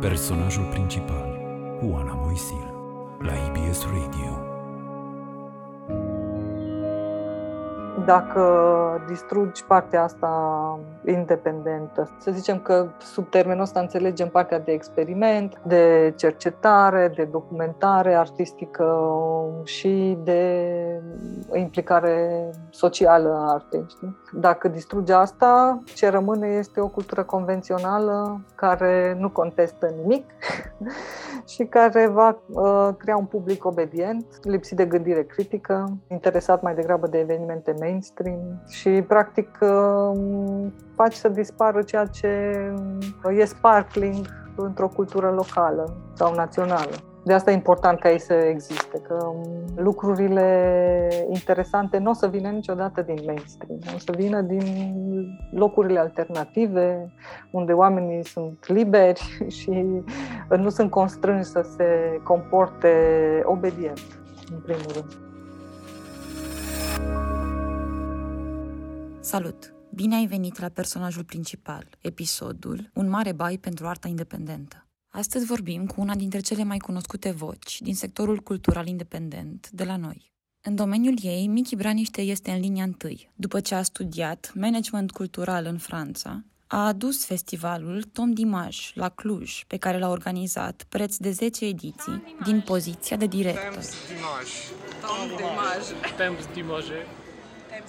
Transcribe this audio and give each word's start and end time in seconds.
Personajul 0.00 0.64
principal, 0.70 1.38
Oana 1.82 2.14
Moisil, 2.14 2.66
la 3.20 3.32
IBS 3.32 3.84
Radio. 3.84 4.51
Dacă 8.04 9.04
distrugi 9.06 9.64
partea 9.64 10.02
asta 10.02 10.78
independentă, 11.06 12.10
să 12.18 12.30
zicem 12.30 12.58
că 12.58 12.88
sub 12.98 13.30
termenul 13.30 13.62
ăsta 13.62 13.80
înțelegem 13.80 14.28
partea 14.28 14.58
de 14.58 14.72
experiment, 14.72 15.60
de 15.66 16.14
cercetare, 16.16 17.12
de 17.14 17.24
documentare 17.24 18.14
artistică 18.14 18.98
și 19.64 20.18
de 20.22 20.72
implicare 21.54 22.50
socială 22.70 23.28
a 23.28 23.52
artei. 23.52 23.84
Știi? 23.88 24.16
Dacă 24.32 24.68
distruge 24.68 25.12
asta, 25.12 25.82
ce 25.94 26.08
rămâne 26.08 26.48
este 26.48 26.80
o 26.80 26.88
cultură 26.88 27.22
convențională 27.22 28.40
care 28.54 29.16
nu 29.18 29.30
contestă 29.30 29.94
nimic 30.00 30.24
și 31.52 31.64
care 31.64 32.06
va 32.06 32.38
uh, 32.48 32.88
crea 32.98 33.16
un 33.16 33.24
public 33.24 33.64
obedient, 33.64 34.26
lipsit 34.42 34.76
de 34.76 34.84
gândire 34.84 35.22
critică, 35.22 35.96
interesat 36.08 36.62
mai 36.62 36.74
degrabă 36.74 37.06
de 37.06 37.18
evenimente 37.18 37.70
mainstream 37.70 37.91
și, 38.68 38.90
practic, 38.90 39.58
uh, 39.60 40.66
faci 40.94 41.14
să 41.14 41.28
dispară 41.28 41.82
ceea 41.82 42.06
ce 42.06 42.28
e 43.38 43.44
sparkling 43.44 44.26
într-o 44.56 44.88
cultură 44.88 45.30
locală 45.30 45.96
sau 46.14 46.34
națională. 46.34 46.90
De 47.24 47.32
asta 47.32 47.50
e 47.50 47.54
important 47.54 47.98
ca 47.98 48.10
ei 48.10 48.18
să 48.18 48.32
existe, 48.32 48.98
că 48.98 49.32
lucrurile 49.76 51.08
interesante 51.28 51.98
nu 51.98 52.10
o 52.10 52.12
să 52.12 52.26
vină 52.26 52.48
niciodată 52.48 53.02
din 53.02 53.18
mainstream, 53.26 53.78
o 53.94 53.98
să 53.98 54.12
vină 54.16 54.40
din 54.40 54.64
locurile 55.52 55.98
alternative, 55.98 57.12
unde 57.50 57.72
oamenii 57.72 58.24
sunt 58.24 58.64
liberi 58.66 59.36
și 59.58 60.02
nu 60.48 60.68
sunt 60.68 60.90
constrânși 60.90 61.48
să 61.48 61.60
se 61.76 62.20
comporte 62.22 62.92
obedient, 63.44 64.20
în 64.52 64.58
primul 64.58 64.90
rând. 64.92 65.31
Salut! 69.24 69.74
Bine 69.94 70.14
ai 70.14 70.26
venit 70.26 70.58
la 70.58 70.68
personajul 70.68 71.24
principal, 71.24 71.88
episodul 72.00 72.90
Un 72.94 73.08
mare 73.08 73.32
bai 73.32 73.58
pentru 73.58 73.86
arta 73.86 74.08
independentă. 74.08 74.86
Astăzi 75.08 75.46
vorbim 75.46 75.86
cu 75.86 76.00
una 76.00 76.14
dintre 76.14 76.40
cele 76.40 76.64
mai 76.64 76.78
cunoscute 76.78 77.30
voci 77.30 77.80
din 77.80 77.94
sectorul 77.94 78.38
cultural 78.38 78.86
independent 78.86 79.70
de 79.70 79.84
la 79.84 79.96
noi. 79.96 80.32
În 80.60 80.74
domeniul 80.74 81.18
ei, 81.22 81.46
Michi 81.46 81.76
Braniște 81.76 82.20
este 82.20 82.50
în 82.50 82.60
linia 82.60 82.84
întâi. 82.84 83.30
După 83.34 83.60
ce 83.60 83.74
a 83.74 83.82
studiat 83.82 84.52
management 84.54 85.10
cultural 85.10 85.64
în 85.64 85.78
Franța, 85.78 86.44
a 86.66 86.86
adus 86.86 87.24
festivalul 87.24 88.02
Tom 88.02 88.32
Dimaj 88.32 88.92
la 88.94 89.08
Cluj, 89.08 89.64
pe 89.66 89.76
care 89.76 89.98
l-a 89.98 90.08
organizat 90.08 90.84
preț 90.88 91.16
de 91.16 91.30
10 91.30 91.64
ediții, 91.64 92.36
din 92.44 92.60
poziția 92.60 93.16
de 93.16 93.26
director. 93.26 93.78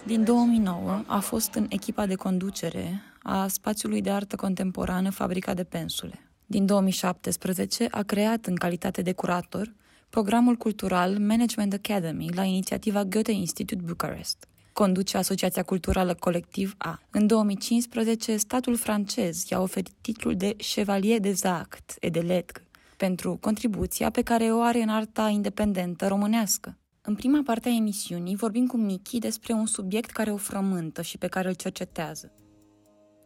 Din 0.06 0.24
2009 0.24 1.04
a 1.06 1.20
fost 1.20 1.54
în 1.54 1.66
echipa 1.70 2.06
de 2.06 2.16
conducere 2.16 3.02
a 3.22 3.48
spațiului 3.48 4.02
de 4.02 4.10
artă 4.10 4.36
contemporană 4.36 5.10
Fabrica 5.10 5.54
de 5.54 5.64
Pensule. 5.64 6.32
Din 6.46 6.66
2017 6.66 7.88
a 7.92 8.02
creat 8.02 8.46
în 8.46 8.56
calitate 8.56 9.02
de 9.02 9.12
curator 9.12 9.74
programul 10.10 10.56
cultural 10.56 11.18
Management 11.18 11.74
Academy 11.74 12.30
la 12.34 12.44
inițiativa 12.44 13.04
Goethe 13.04 13.32
Institute 13.32 13.84
Bucharest. 13.86 14.48
Conduce 14.74 15.18
Asociația 15.18 15.64
Culturală 15.64 16.14
Colectiv 16.14 16.76
A. 16.78 17.02
În 17.10 17.28
2015, 17.28 18.38
statul 18.38 18.76
francez 18.76 19.50
i-a 19.50 19.62
oferit 19.62 19.94
titlul 20.02 20.36
de 20.36 20.56
Chevalier 20.56 21.20
des 21.20 21.44
Actes 21.44 21.96
et 22.00 22.14
de 22.14 22.20
Lettres 22.20 22.66
pentru 22.98 23.38
contribuția 23.42 24.10
pe 24.10 24.22
care 24.22 24.44
o 24.44 24.62
are 24.62 24.82
în 24.82 24.90
arta 24.90 25.28
independentă 25.28 26.08
românească. 26.08 26.78
În 27.06 27.16
prima 27.16 27.42
parte 27.46 27.70
a 27.70 27.76
emisiunii 27.76 28.36
vorbim 28.36 28.68
cu 28.68 28.78
Miki 28.78 29.20
despre 29.20 29.54
un 29.54 29.66
subiect 29.66 30.10
care 30.10 30.32
o 30.32 30.38
frământă 30.38 31.02
și 31.02 31.18
pe 31.18 31.28
care 31.28 31.48
îl 31.48 31.54
cercetează. 31.54 32.32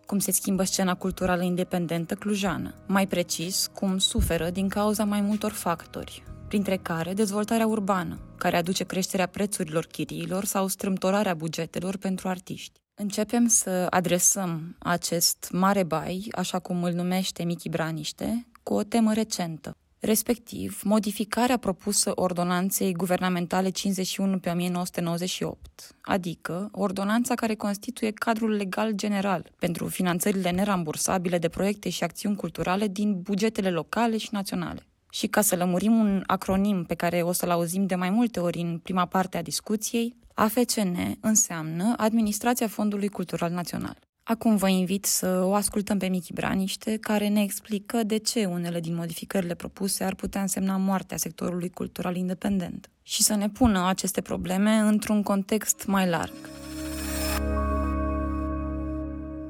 Cum 0.06 0.20
se 0.20 0.32
schimbă 0.32 0.64
scena 0.64 0.96
culturală 0.96 1.44
independentă 1.44 2.16
clujană, 2.16 2.74
mai 2.88 3.08
precis, 3.08 3.68
cum 3.74 3.98
suferă 3.98 4.50
din 4.50 4.70
cauza 4.70 5.04
mai 5.04 5.22
multor 5.22 5.52
factori, 5.52 6.24
printre 6.48 6.78
care 6.78 7.14
dezvoltarea 7.14 7.68
urbană, 7.68 8.20
care 8.38 8.58
aduce 8.58 8.84
creșterea 8.84 9.28
prețurilor 9.28 9.86
chiriilor 9.86 10.46
sau 10.46 10.68
strâmtorarea 10.68 11.34
bugetelor 11.34 11.98
pentru 11.98 12.28
artiști. 12.28 12.80
Începem 12.96 13.48
să 13.48 13.88
adresăm 13.90 14.76
acest 14.80 15.50
mare 15.52 15.84
bai, 15.84 16.28
așa 16.32 16.60
cum 16.60 16.84
îl 16.84 16.94
numește 16.94 17.44
Michi 17.44 17.70
Braniște, 17.70 18.48
cu 18.64 18.74
o 18.74 18.84
temă 18.84 19.14
recentă, 19.14 19.78
respectiv 20.00 20.82
modificarea 20.84 21.58
propusă 21.58 22.12
ordonanței 22.16 22.94
guvernamentale 22.94 23.70
51 23.70 24.40
pe 24.40 24.50
1998, 24.50 25.96
adică 26.02 26.70
ordonanța 26.72 27.36
care 27.36 27.56
constituie 27.56 28.12
cadrul 28.12 28.52
legal 28.52 28.92
general 28.92 29.52
pentru 29.60 29.88
finanțările 29.88 30.50
nerambursabile 30.50 31.38
de 31.38 31.50
proiecte 31.50 31.90
și 31.90 32.04
acțiuni 32.04 32.36
culturale 32.36 32.88
din 32.88 33.22
bugetele 33.22 33.70
locale 33.70 34.18
și 34.18 34.30
naționale. 34.32 34.88
Și 35.12 35.28
ca 35.28 35.42
să 35.42 35.56
lămurim 35.56 36.00
un 36.00 36.24
acronim 36.26 36.84
pe 36.84 36.96
care 36.96 37.22
o 37.22 37.32
să-l 37.32 37.50
auzim 37.50 37.86
de 37.86 37.96
mai 37.96 38.10
multe 38.10 38.40
ori 38.40 38.60
în 38.60 38.78
prima 38.78 39.06
parte 39.06 39.38
a 39.38 39.42
discuției, 39.42 40.16
AFCN 40.34 40.98
înseamnă 41.20 41.94
Administrația 41.98 42.68
Fondului 42.68 43.08
Cultural 43.08 43.52
Național. 43.52 44.07
Acum 44.28 44.56
vă 44.56 44.70
invit 44.70 45.06
să 45.06 45.42
o 45.44 45.54
ascultăm 45.54 45.98
pe 45.98 46.08
Michi 46.08 46.34
Braniște, 46.34 46.98
care 46.98 47.28
ne 47.28 47.42
explică 47.42 48.04
de 48.04 48.18
ce 48.18 48.46
unele 48.46 48.80
din 48.80 48.96
modificările 48.96 49.54
propuse 49.54 50.04
ar 50.04 50.16
putea 50.16 50.42
însemna 50.42 50.78
moartea 50.78 51.18
sectorului 51.18 51.70
cultural 51.70 52.16
independent 52.16 52.90
și 53.04 53.24
să 53.24 53.36
ne 53.36 53.50
pună 53.50 53.88
aceste 53.88 54.22
probleme 54.22 54.72
într-un 54.72 55.24
context 55.24 55.86
mai 55.86 56.10
larg 56.10 56.34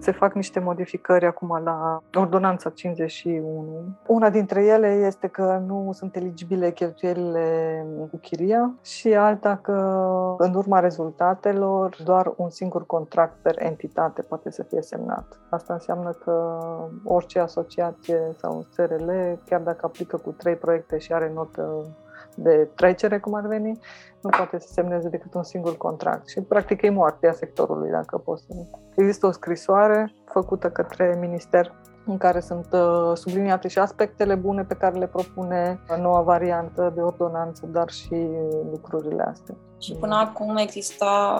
se 0.07 0.13
fac 0.13 0.33
niște 0.33 0.59
modificări 0.59 1.25
acum 1.25 1.61
la 1.63 2.01
Ordonanța 2.13 2.69
51. 2.69 3.83
Una 4.07 4.29
dintre 4.29 4.65
ele 4.65 4.87
este 4.87 5.27
că 5.27 5.63
nu 5.65 5.89
sunt 5.93 6.15
eligibile 6.15 6.71
cheltuielile 6.71 7.85
cu 8.11 8.17
chiria 8.17 8.73
și 8.81 9.13
alta 9.13 9.59
că, 9.61 9.73
în 10.37 10.53
urma 10.53 10.79
rezultatelor, 10.79 11.97
doar 12.03 12.33
un 12.35 12.49
singur 12.49 12.85
contract 12.85 13.35
per 13.41 13.55
entitate 13.61 14.21
poate 14.21 14.51
să 14.51 14.63
fie 14.63 14.81
semnat. 14.81 15.39
Asta 15.49 15.73
înseamnă 15.73 16.09
că 16.23 16.59
orice 17.03 17.39
asociație 17.39 18.19
sau 18.37 18.65
SRL, 18.71 19.09
chiar 19.45 19.61
dacă 19.61 19.85
aplică 19.85 20.17
cu 20.17 20.31
trei 20.31 20.55
proiecte 20.55 20.97
și 20.97 21.13
are 21.13 21.31
notă 21.33 21.85
de 22.37 22.69
trecere, 22.75 23.19
cum 23.19 23.33
ar 23.33 23.47
veni, 23.47 23.79
nu 24.21 24.29
poate 24.29 24.59
să 24.59 24.67
semneze 24.71 25.09
decât 25.09 25.33
un 25.33 25.43
singur 25.43 25.77
contract. 25.77 26.27
Și, 26.27 26.41
practic, 26.41 26.81
e 26.81 26.89
moartea 26.89 27.33
sectorului, 27.33 27.89
dacă 27.89 28.17
poți 28.17 28.43
să... 28.43 28.53
Există 28.95 29.27
o 29.27 29.31
scrisoare 29.31 30.13
făcută 30.25 30.69
către 30.69 31.17
minister 31.19 31.73
în 32.05 32.17
care 32.17 32.39
sunt 32.39 32.67
uh, 32.71 33.11
subliniate 33.13 33.67
și 33.67 33.79
aspectele 33.79 34.35
bune 34.35 34.63
pe 34.63 34.73
care 34.73 34.97
le 34.97 35.07
propune 35.07 35.79
noua 35.99 36.21
variantă 36.21 36.91
de 36.95 37.01
ordonanță, 37.01 37.65
dar 37.65 37.89
și 37.89 38.27
lucrurile 38.71 39.23
astea. 39.23 39.55
Și 39.81 39.93
până 39.93 40.15
acum 40.15 40.55
exista 40.55 41.39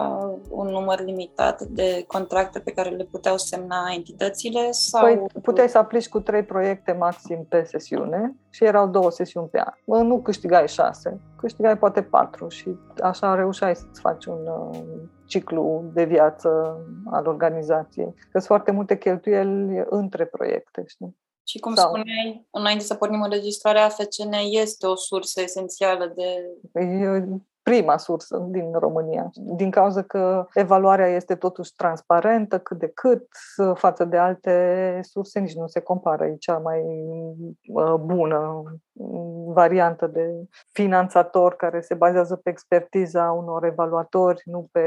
un 0.49 0.67
număr 0.67 1.03
limitat 1.03 1.61
de 1.61 2.03
contracte 2.07 2.59
pe 2.59 2.71
care 2.71 2.89
le 2.89 3.03
puteau 3.03 3.37
semna 3.37 3.91
entitățile? 3.95 4.71
Sau... 4.71 5.01
Păi 5.01 5.41
puteai 5.41 5.69
să 5.69 5.77
aplici 5.77 6.09
cu 6.09 6.19
trei 6.19 6.43
proiecte 6.43 6.91
maxim 6.91 7.45
pe 7.49 7.63
sesiune 7.63 8.35
și 8.57 8.63
erau 8.63 8.87
două 8.87 9.11
sesiuni 9.11 9.47
pe 9.47 9.59
an. 9.59 10.07
Nu 10.07 10.21
câștigai 10.21 10.67
șase, 10.67 11.21
câștigai 11.37 11.77
poate 11.77 12.03
patru 12.03 12.47
și 12.47 12.75
așa 13.03 13.35
reușeai 13.35 13.75
să-ți 13.75 13.99
faci 13.99 14.25
un 14.25 14.47
uh, 14.47 14.79
ciclu 15.25 15.83
de 15.93 16.03
viață 16.03 16.77
al 17.05 17.27
organizației. 17.27 18.13
Că 18.13 18.29
sunt 18.31 18.43
foarte 18.43 18.71
multe 18.71 18.97
cheltuieli 18.97 19.85
între 19.89 20.25
proiecte, 20.25 20.83
știi? 20.87 21.17
Și 21.43 21.59
cum 21.59 21.75
Sau... 21.75 21.87
spuneai, 21.87 22.47
înainte 22.51 22.83
să 22.83 22.95
pornim 22.95 23.21
înregistrarea, 23.21 23.89
FCN 23.89 24.33
este 24.49 24.87
o 24.87 24.95
sursă 24.95 25.41
esențială 25.41 26.13
de... 26.15 26.45
Eu 26.81 27.41
prima 27.67 27.97
sursă 27.97 28.45
din 28.49 28.71
România, 28.73 29.29
din 29.33 29.71
cauza 29.71 30.01
că 30.01 30.45
evaluarea 30.53 31.07
este 31.07 31.35
totuși 31.35 31.75
transparentă 31.75 32.59
cât 32.59 32.77
de 32.77 32.87
cât 32.87 33.27
față 33.73 34.05
de 34.05 34.17
alte 34.17 34.99
surse, 35.01 35.39
nici 35.39 35.55
nu 35.55 35.67
se 35.67 35.79
compară, 35.79 36.25
e 36.25 36.35
cea 36.35 36.57
mai 36.57 36.81
uh, 37.73 37.93
bună 37.93 38.63
variantă 39.45 40.07
de 40.07 40.29
finanțator 40.71 41.55
care 41.55 41.81
se 41.81 41.93
bazează 41.93 42.35
pe 42.35 42.49
expertiza 42.49 43.31
unor 43.31 43.65
evaluatori, 43.65 44.41
nu 44.45 44.67
pe 44.71 44.81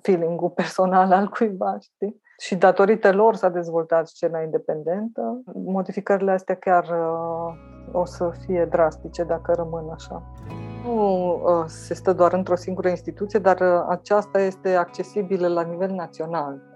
feeling-ul 0.00 0.50
personal 0.50 1.12
al 1.12 1.28
cuiva, 1.28 1.76
știi? 1.80 2.22
Și 2.38 2.56
datorită 2.56 3.12
lor 3.12 3.34
s-a 3.34 3.48
dezvoltat 3.48 4.06
scena 4.06 4.40
independentă. 4.40 5.42
Modificările 5.54 6.30
astea 6.30 6.54
chiar 6.54 6.84
uh, 6.84 7.54
o 7.92 8.04
să 8.04 8.30
fie 8.46 8.64
drastice 8.64 9.24
dacă 9.24 9.52
rămân 9.52 9.88
așa 9.90 10.22
nu 10.84 11.32
uh, 11.32 11.64
se 11.66 11.94
stă 11.94 12.12
doar 12.12 12.32
într-o 12.32 12.56
singură 12.56 12.88
instituție, 12.88 13.38
dar 13.38 13.60
uh, 13.60 13.84
aceasta 13.88 14.40
este 14.40 14.74
accesibilă 14.74 15.48
la 15.48 15.62
nivel 15.62 15.90
național. 15.90 16.72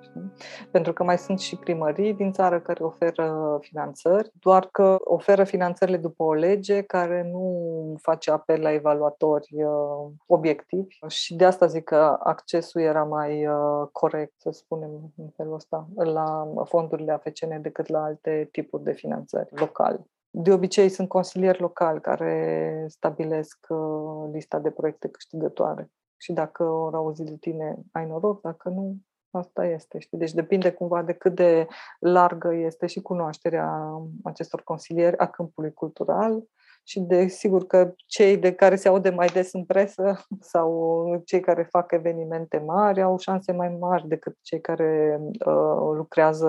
Pentru 0.70 0.92
că 0.92 1.04
mai 1.04 1.18
sunt 1.18 1.38
și 1.38 1.56
primării 1.56 2.14
din 2.14 2.32
țară 2.32 2.60
care 2.60 2.84
oferă 2.84 3.58
finanțări, 3.60 4.30
doar 4.40 4.68
că 4.72 4.96
oferă 5.00 5.44
finanțările 5.44 5.96
după 5.96 6.22
o 6.22 6.32
lege 6.32 6.82
care 6.82 7.28
nu 7.32 7.94
face 8.00 8.30
apel 8.30 8.60
la 8.60 8.72
evaluatori 8.72 9.48
uh, 9.52 10.10
obiectivi 10.26 10.98
și 11.08 11.34
de 11.34 11.44
asta 11.44 11.66
zic 11.66 11.84
că 11.84 12.16
accesul 12.22 12.80
era 12.80 13.04
mai 13.04 13.46
uh, 13.46 13.88
corect, 13.92 14.32
să 14.36 14.50
spunem 14.52 14.90
în 15.16 15.28
felul 15.36 15.54
ăsta, 15.54 15.88
la 15.94 16.52
fondurile 16.64 17.12
AFCN 17.12 17.60
decât 17.60 17.88
la 17.88 18.02
alte 18.02 18.48
tipuri 18.52 18.82
de 18.82 18.92
finanțări 18.92 19.48
locale. 19.50 20.06
De 20.40 20.52
obicei 20.52 20.88
sunt 20.88 21.08
consilieri 21.08 21.60
locali 21.60 22.00
care 22.00 22.84
stabilesc 22.88 23.66
uh, 23.68 24.28
lista 24.32 24.58
de 24.58 24.70
proiecte 24.70 25.08
câștigătoare. 25.08 25.90
Și 26.16 26.32
dacă 26.32 26.62
au 26.62 26.94
auzit 26.94 27.26
de 27.26 27.36
tine, 27.36 27.78
ai 27.92 28.06
noroc, 28.06 28.40
dacă 28.40 28.68
nu, 28.68 28.96
asta 29.30 29.66
este. 29.66 29.98
Știi? 29.98 30.18
Deci 30.18 30.32
depinde 30.32 30.72
cumva 30.72 31.02
de 31.02 31.12
cât 31.12 31.34
de 31.34 31.66
largă 31.98 32.54
este 32.54 32.86
și 32.86 33.00
cunoașterea 33.00 33.90
acestor 34.22 34.62
consilieri 34.62 35.18
a 35.18 35.26
câmpului 35.26 35.72
cultural 35.72 36.42
și 36.88 37.00
de 37.00 37.26
sigur 37.26 37.66
că 37.66 37.92
cei 38.06 38.36
de 38.36 38.52
care 38.52 38.76
se 38.76 38.88
aude 38.88 39.10
mai 39.10 39.26
des 39.26 39.52
în 39.52 39.64
presă 39.64 40.26
sau 40.52 41.22
cei 41.24 41.40
care 41.40 41.68
fac 41.70 41.92
evenimente 41.92 42.62
mari 42.66 43.02
au 43.02 43.18
șanse 43.18 43.52
mai 43.52 43.76
mari 43.80 44.08
decât 44.08 44.36
cei 44.42 44.60
care 44.60 45.20
uh, 45.46 45.96
lucrează 45.96 46.48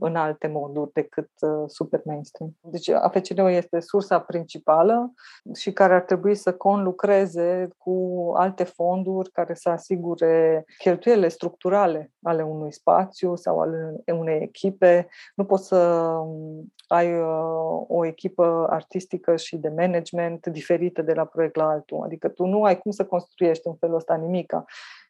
în 0.00 0.16
alte 0.16 0.46
moduri 0.46 0.92
decât 0.92 1.30
uh, 1.40 1.64
super 1.66 2.02
mainstream. 2.04 2.56
Deci 2.60 2.88
AFCN-ul 2.88 3.50
este 3.50 3.80
sursa 3.80 4.20
principală 4.20 5.12
și 5.54 5.72
care 5.72 5.94
ar 5.94 6.02
trebui 6.02 6.34
să 6.34 6.52
conlucreze 6.52 7.68
cu 7.78 8.32
alte 8.36 8.64
fonduri 8.64 9.30
care 9.30 9.54
să 9.54 9.68
asigure 9.68 10.64
cheltuielile 10.78 11.28
structurale 11.28 12.12
ale 12.22 12.42
unui 12.42 12.72
spațiu 12.72 13.36
sau 13.36 13.60
ale 13.60 14.02
unei 14.06 14.42
echipe. 14.42 15.08
Nu 15.34 15.44
poți 15.44 15.66
să 15.66 15.76
um, 15.76 16.72
ai 16.86 17.20
uh, 17.20 17.84
o 17.88 18.06
echipă 18.06 18.66
artistică 18.70 19.36
și 19.36 19.56
de 19.56 19.68
management 19.76 20.46
diferită 20.46 21.02
de 21.02 21.12
la 21.12 21.24
proiect 21.24 21.56
la 21.56 21.68
altul. 21.68 22.02
Adică 22.02 22.28
tu 22.28 22.44
nu 22.44 22.64
ai 22.64 22.78
cum 22.78 22.90
să 22.90 23.04
construiești 23.04 23.66
în 23.66 23.74
felul 23.74 23.96
ăsta 23.96 24.14
nimica. 24.14 24.64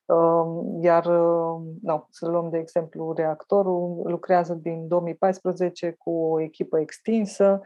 Um, 0.07 0.83
iar, 0.83 1.07
uh, 1.07 1.63
no, 1.83 2.07
să 2.11 2.29
luăm 2.29 2.51
de 2.51 2.59
exemplu 2.59 3.13
reactorul, 3.13 4.01
lucrează 4.05 4.55
din 4.55 4.89
2014 4.89 5.95
cu 5.99 6.11
o 6.11 6.41
echipă 6.41 6.79
extinsă 6.79 7.61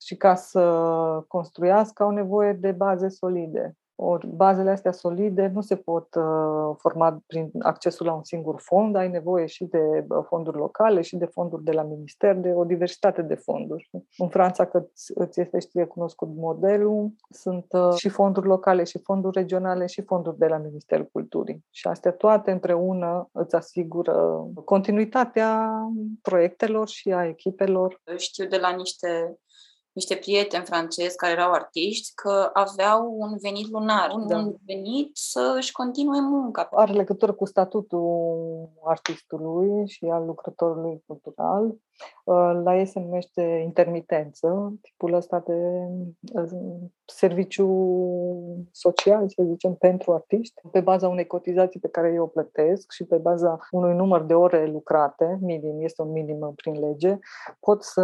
și 0.00 0.16
ca 0.16 0.34
să 0.34 1.24
construiască 1.28 2.02
au 2.02 2.10
nevoie 2.10 2.52
de 2.52 2.72
baze 2.72 3.08
solide. 3.08 3.76
Ori 4.00 4.26
bazele 4.26 4.70
astea 4.70 4.92
solide 4.92 5.50
nu 5.54 5.60
se 5.60 5.76
pot 5.76 6.14
uh, 6.14 6.76
forma 6.76 7.22
prin 7.26 7.50
accesul 7.58 8.06
la 8.06 8.12
un 8.12 8.24
singur 8.24 8.60
fond, 8.60 8.96
ai 8.96 9.08
nevoie 9.08 9.46
și 9.46 9.64
de 9.64 10.04
uh, 10.08 10.24
fonduri 10.28 10.56
locale 10.56 11.00
și 11.00 11.16
de 11.16 11.24
fonduri 11.24 11.64
de 11.64 11.72
la 11.72 11.82
minister, 11.82 12.36
de 12.36 12.52
o 12.52 12.64
diversitate 12.64 13.22
de 13.22 13.34
fonduri. 13.34 13.90
În 14.16 14.28
Franța, 14.28 14.66
că 14.66 14.86
îți 15.14 15.40
este 15.40 15.58
știe 15.58 15.84
cunoscut 15.84 16.28
modelul, 16.34 17.10
sunt 17.30 17.66
uh, 17.70 17.94
și 17.96 18.08
fonduri 18.08 18.46
locale 18.46 18.84
și 18.84 18.98
fonduri 18.98 19.36
regionale 19.38 19.86
și 19.86 20.02
fonduri 20.02 20.38
de 20.38 20.46
la 20.46 20.56
Ministerul 20.56 21.08
Culturii. 21.12 21.64
Și 21.70 21.86
astea 21.86 22.12
toate 22.12 22.50
împreună 22.50 23.28
îți 23.32 23.54
asigură 23.54 24.46
continuitatea 24.64 25.70
proiectelor 26.22 26.88
și 26.88 27.12
a 27.12 27.26
echipelor. 27.26 28.00
Știu 28.16 28.46
de 28.46 28.56
la 28.56 28.70
niște 28.70 29.38
niște 29.98 30.14
prieteni 30.14 30.64
francezi 30.64 31.16
care 31.16 31.32
erau 31.32 31.52
artiști 31.52 32.14
că 32.14 32.50
aveau 32.52 33.16
un 33.18 33.36
venit 33.40 33.68
lunar, 33.70 34.08
da. 34.26 34.36
un 34.36 34.54
venit 34.66 35.10
să 35.12 35.54
își 35.56 35.72
continue 35.72 36.20
munca. 36.20 36.68
Are 36.70 36.92
legătură 36.92 37.32
cu 37.32 37.44
statutul 37.44 38.08
artistului 38.84 39.88
și 39.88 40.04
al 40.04 40.24
lucrătorului 40.26 41.02
cultural 41.06 41.76
Uh, 42.24 42.60
la 42.64 42.78
ei 42.78 42.86
se 42.86 43.00
numește 43.00 43.42
intermitență, 43.64 44.72
tipul 44.82 45.14
ăsta 45.14 45.42
de 45.46 45.52
uh, 46.32 46.50
serviciu 47.10 47.68
social, 48.70 49.28
să 49.28 49.42
zicem, 49.42 49.74
pentru 49.74 50.12
artiști, 50.12 50.60
pe 50.70 50.80
baza 50.80 51.08
unei 51.08 51.26
cotizații 51.26 51.80
pe 51.80 51.88
care 51.88 52.12
eu 52.14 52.22
o 52.22 52.26
plătesc 52.26 52.90
și 52.90 53.04
pe 53.04 53.16
baza 53.16 53.58
unui 53.70 53.94
număr 53.94 54.22
de 54.22 54.34
ore 54.34 54.66
lucrate, 54.66 55.38
minim, 55.40 55.82
este 55.82 56.02
un 56.02 56.10
minim 56.10 56.52
prin 56.56 56.78
lege, 56.78 57.18
pot 57.60 57.82
să 57.82 58.00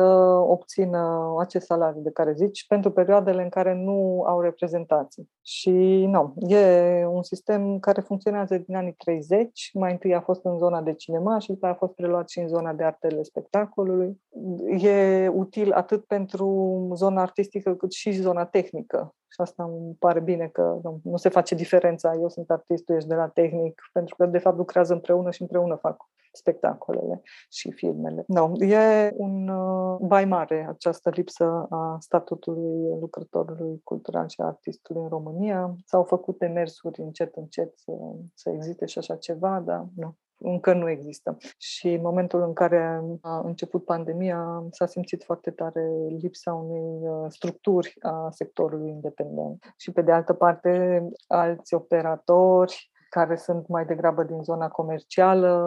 obțină 0.49 1.35
acest 1.39 1.67
salariu 1.67 2.01
de 2.01 2.11
care 2.11 2.33
zici 2.33 2.67
pentru 2.67 2.91
perioadele 2.91 3.43
în 3.43 3.49
care 3.49 3.75
nu 3.75 4.23
au 4.27 4.41
reprezentații. 4.41 5.31
Și 5.43 6.07
nu, 6.11 6.35
e 6.49 7.07
un 7.07 7.23
sistem 7.23 7.79
care 7.79 8.01
funcționează 8.01 8.59
din 8.59 8.77
anii 8.77 8.93
30, 8.93 9.71
mai 9.75 9.93
întâi 9.93 10.15
a 10.15 10.21
fost 10.21 10.45
în 10.45 10.59
zona 10.59 10.83
de 10.83 10.93
cinema 10.93 11.39
și 11.39 11.49
după 11.49 11.67
a 11.67 11.75
fost 11.75 11.93
preluat 11.93 12.29
și 12.29 12.39
în 12.39 12.49
zona 12.49 12.73
de 12.73 12.85
artele 12.85 13.23
spectacol 13.23 13.43
spectacolului. 13.55 14.21
E 14.67 15.29
util 15.29 15.73
atât 15.73 16.05
pentru 16.05 16.91
zona 16.95 17.23
artistică 17.23 17.75
cât 17.75 17.93
și 17.93 18.13
zona 18.13 18.45
tehnică. 18.45 18.94
Și 19.29 19.41
asta 19.41 19.65
îmi 19.65 19.95
pare 19.99 20.21
bine 20.21 20.49
că 20.49 20.79
nu, 20.83 21.01
nu 21.03 21.17
se 21.17 21.29
face 21.29 21.55
diferența. 21.55 22.15
Eu 22.21 22.29
sunt 22.29 22.51
artist, 22.51 22.85
tu 22.85 22.93
ești 22.93 23.09
de 23.09 23.15
la 23.15 23.29
tehnic, 23.29 23.83
pentru 23.93 24.15
că 24.17 24.27
de 24.27 24.39
fapt 24.39 24.57
lucrează 24.57 24.93
împreună 24.93 25.31
și 25.31 25.43
împreună 25.43 25.75
fac 25.75 25.97
spectacolele 26.33 27.23
și 27.51 27.71
filmele. 27.73 28.25
No, 28.27 28.53
e 28.65 29.13
un 29.17 29.49
uh, 29.49 29.99
bai 30.01 30.25
mare 30.25 30.67
această 30.69 31.11
lipsă 31.11 31.67
a 31.71 31.97
statutului 32.01 32.99
lucrătorului 33.01 33.81
cultural 33.85 34.29
și 34.29 34.41
a 34.41 34.45
artistului 34.45 35.03
în 35.03 35.09
România. 35.09 35.77
S-au 35.85 36.05
făcut 36.05 36.39
demersuri 36.39 37.01
încet, 37.01 37.35
încet 37.35 37.73
să, 37.77 37.93
să 38.35 38.51
existe 38.51 38.87
și 38.87 38.99
așa 38.99 39.17
ceva, 39.17 39.61
dar 39.61 39.87
nu, 39.97 40.17
încă 40.45 40.73
nu 40.73 40.91
există. 40.91 41.37
Și 41.59 41.89
în 41.89 42.01
momentul 42.03 42.43
în 42.43 42.53
care 42.53 43.03
a 43.21 43.39
început 43.39 43.85
pandemia, 43.85 44.65
s-a 44.71 44.87
simțit 44.87 45.25
foarte 45.25 45.51
tare 45.51 45.83
lipsa 46.21 46.53
unei 46.53 47.09
uh, 47.09 47.27
structuri 47.29 47.95
a 48.01 48.29
sectorului 48.31 48.89
independent. 48.89 49.75
Și 49.77 49.93
pe 49.93 50.03
de 50.03 50.13
altă 50.13 50.33
parte, 50.33 51.03
alți 51.27 51.75
operatori 51.75 52.93
care 53.15 53.37
sunt 53.37 53.69
mai 53.69 53.85
degrabă 53.85 54.23
din 54.23 54.43
zona 54.43 54.69
comercială, 54.69 55.63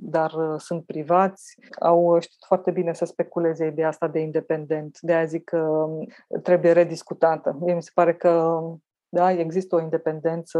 dar 0.00 0.32
uh, 0.32 0.54
sunt 0.60 0.84
privați, 0.84 1.58
au 1.80 2.18
știut 2.20 2.44
foarte 2.46 2.70
bine 2.70 2.92
să 2.92 3.04
speculeze 3.04 3.66
ideea 3.66 3.88
asta 3.88 4.08
de 4.08 4.18
independent. 4.18 4.98
De 5.00 5.14
aia 5.14 5.24
zic 5.24 5.44
că 5.44 5.58
um, 5.58 6.06
trebuie 6.42 6.72
rediscutată. 6.72 7.56
Mie 7.60 7.74
mi 7.74 7.82
se 7.82 7.90
pare 7.94 8.14
că 8.14 8.60
da? 9.14 9.32
Există 9.32 9.74
o 9.76 9.80
independență 9.80 10.58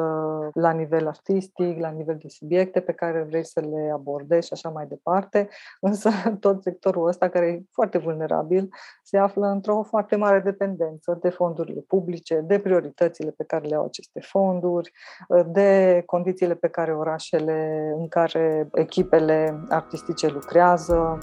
la 0.55 0.71
nivel 0.71 1.07
artistic, 1.07 1.79
la 1.79 1.91
nivel 1.91 2.19
de 2.23 2.29
subiecte 2.29 2.81
pe 2.81 2.93
care 2.93 3.23
vrei 3.23 3.45
să 3.45 3.61
le 3.61 3.91
abordezi 3.93 4.47
și 4.47 4.53
așa 4.53 4.69
mai 4.69 4.87
departe, 4.87 5.49
însă 5.81 6.11
tot 6.41 6.63
sectorul 6.63 7.09
ăsta, 7.09 7.29
care 7.29 7.47
e 7.47 7.65
foarte 7.73 7.99
vulnerabil, 7.99 8.69
se 9.03 9.19
află 9.19 9.47
într-o 9.47 9.83
foarte 9.83 10.17
mare 10.17 10.41
dependență 10.41 11.19
de 11.21 11.29
fondurile 11.29 11.81
publice, 11.81 12.41
de 12.41 12.59
prioritățile 12.59 13.31
pe 13.31 13.45
care 13.45 13.67
le 13.67 13.75
au 13.75 13.85
aceste 13.85 14.21
fonduri, 14.21 14.93
de 15.47 16.03
condițiile 16.07 16.55
pe 16.55 16.69
care 16.69 16.95
orașele 16.95 17.93
în 17.97 18.09
care 18.09 18.69
echipele 18.73 19.65
artistice 19.69 20.29
lucrează. 20.29 21.19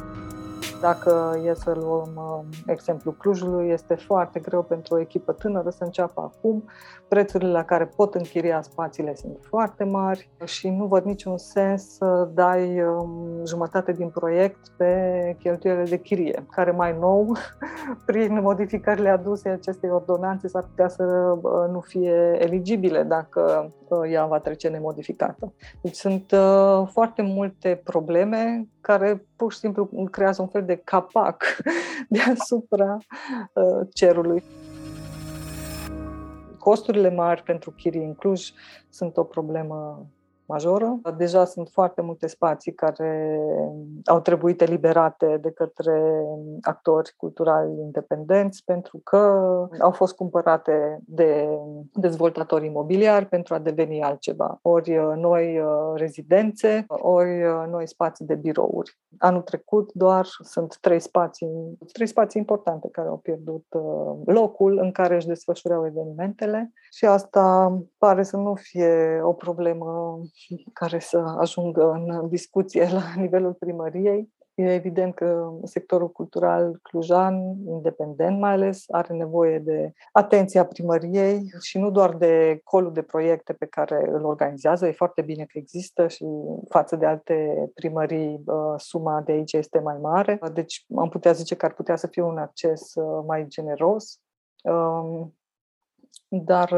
Dacă 0.82 1.42
e 1.46 1.54
să 1.54 1.72
luăm 1.72 2.12
um, 2.16 2.46
exemplu 2.66 3.12
Clujului, 3.12 3.70
este 3.70 3.96
foarte 3.96 4.40
greu 4.40 4.64
pentru 4.64 4.96
o 4.96 5.00
echipă 5.00 5.32
tânără 5.32 5.70
să 5.70 5.84
înceapă 5.84 6.22
acum. 6.22 6.64
Prețurile 7.08 7.52
la 7.52 7.64
care 7.64 7.86
pot 7.86 8.16
închiria 8.16 8.62
spațiile 8.62 9.16
sunt 9.16 9.38
foarte 9.42 9.84
mari 9.84 10.30
și 10.44 10.70
nu 10.70 10.86
văd 10.86 11.04
niciun 11.04 11.38
sens 11.38 11.96
să 11.96 12.30
dai 12.34 12.82
um, 12.82 13.42
jumătate 13.46 13.92
din 13.92 14.10
proiect 14.10 14.68
pe 14.78 15.36
cheltuielile 15.40 15.86
de 15.86 15.98
chirie, 15.98 16.46
care 16.52 16.72
mai 16.72 16.96
nou, 17.00 17.38
prin 18.06 18.42
modificările 18.42 19.10
aduse 19.10 19.50
acestei 19.50 19.90
ordonanțe, 19.90 20.48
s-ar 20.48 20.64
putea 20.64 20.88
să 20.88 21.04
uh, 21.42 21.70
nu 21.72 21.80
fie 21.80 22.38
eligibile 22.40 23.04
dacă 23.04 23.72
uh, 23.88 24.12
ea 24.12 24.26
va 24.26 24.40
trece 24.40 24.68
nemodificată. 24.68 25.54
Deci 25.82 25.96
sunt 25.96 26.32
uh, 26.32 26.88
foarte 26.92 27.22
multe 27.22 27.82
probleme 27.84 28.68
care 28.82 29.26
pur 29.36 29.52
și 29.52 29.58
simplu 29.58 30.08
creează 30.12 30.42
un 30.42 30.48
fel 30.48 30.66
de 30.66 30.76
capac 30.76 31.44
deasupra 32.10 32.98
uh, 33.54 33.88
cerului. 33.94 34.44
Costurile 36.60 37.10
mari 37.10 37.44
pentru 37.44 37.72
chirii 37.72 38.04
în 38.04 38.14
Cluj 38.14 38.50
sunt 38.90 39.18
o 39.18 39.24
problemă 39.24 40.06
majoră. 40.52 41.00
Deja 41.18 41.46
sunt 41.46 41.70
foarte 41.70 42.02
multe 42.02 42.28
spații 42.28 42.74
care 42.74 43.40
au 44.06 44.20
trebuit 44.20 44.62
eliberate 44.62 45.38
de 45.42 45.52
către 45.52 46.26
actori 46.62 47.14
culturali 47.18 47.72
independenți 47.80 48.64
pentru 48.66 49.00
că 49.04 49.18
au 49.80 49.92
fost 49.92 50.16
cumpărate 50.16 51.00
de 51.06 51.48
dezvoltatori 51.94 52.66
imobiliari 52.66 53.26
pentru 53.26 53.54
a 53.54 53.60
deveni 53.60 54.02
altceva. 54.02 54.60
Ori 54.62 54.98
uh, 54.98 55.14
noi 55.16 55.60
uh, 55.60 55.68
rezidențe, 55.96 56.86
ori 56.88 57.44
uh, 57.44 57.64
noi 57.70 57.88
spații 57.88 58.26
de 58.26 58.36
birouri. 58.36 58.98
Anul 59.18 59.42
trecut 59.42 59.92
doar 59.94 60.28
sunt 60.40 60.78
trei 60.82 61.00
spații, 61.00 61.78
trei 61.94 62.08
spații 62.08 62.40
importante 62.40 62.90
care 62.92 63.08
au 63.08 63.18
pierdut 63.18 63.66
locul 64.26 64.78
în 64.78 64.92
care 64.92 65.16
își 65.16 65.28
desfășurau 65.28 65.86
evenimentele 65.86 66.72
și 66.92 67.06
asta 67.06 67.78
pare 67.98 68.24
să 68.24 68.38
nu 68.38 68.54
fie 68.56 69.22
o 69.24 69.34
problemă 69.34 70.20
și 70.42 70.66
care 70.74 71.00
să 71.00 71.18
ajungă 71.18 71.92
în 71.92 72.28
discuție 72.30 72.88
la 72.92 73.04
nivelul 73.24 73.54
primăriei. 73.54 74.30
E 74.54 74.74
evident 74.74 75.16
că 75.16 75.52
sectorul 75.64 76.12
cultural 76.12 76.80
clujan, 76.82 77.36
independent 77.68 78.40
mai 78.40 78.52
ales, 78.52 78.84
are 78.88 79.14
nevoie 79.14 79.60
de 79.60 79.94
atenția 80.12 80.66
primăriei 80.66 81.54
și 81.62 81.78
nu 81.78 81.92
doar 81.92 82.16
de 82.16 82.62
colul 82.64 82.94
de 82.94 83.02
proiecte 83.02 83.54
pe 83.54 83.66
care 83.66 84.10
îl 84.12 84.26
organizează. 84.26 84.88
E 84.88 84.92
foarte 84.92 85.22
bine 85.22 85.46
că 85.46 85.58
există 85.58 86.08
și 86.08 86.26
față 86.70 86.96
de 86.96 87.06
alte 87.06 87.70
primării 87.74 88.44
suma 88.78 89.22
de 89.22 89.32
aici 89.32 89.54
este 89.54 89.80
mai 89.80 89.98
mare. 89.98 90.40
Deci 90.54 90.86
am 90.96 91.10
putea 91.10 91.32
zice 91.32 91.56
că 91.56 91.66
ar 91.66 91.74
putea 91.74 91.96
să 91.96 92.08
fie 92.08 92.22
un 92.22 92.38
acces 92.38 92.94
mai 93.26 93.46
generos. 93.48 94.20
Um, 94.64 95.36
dar 96.28 96.74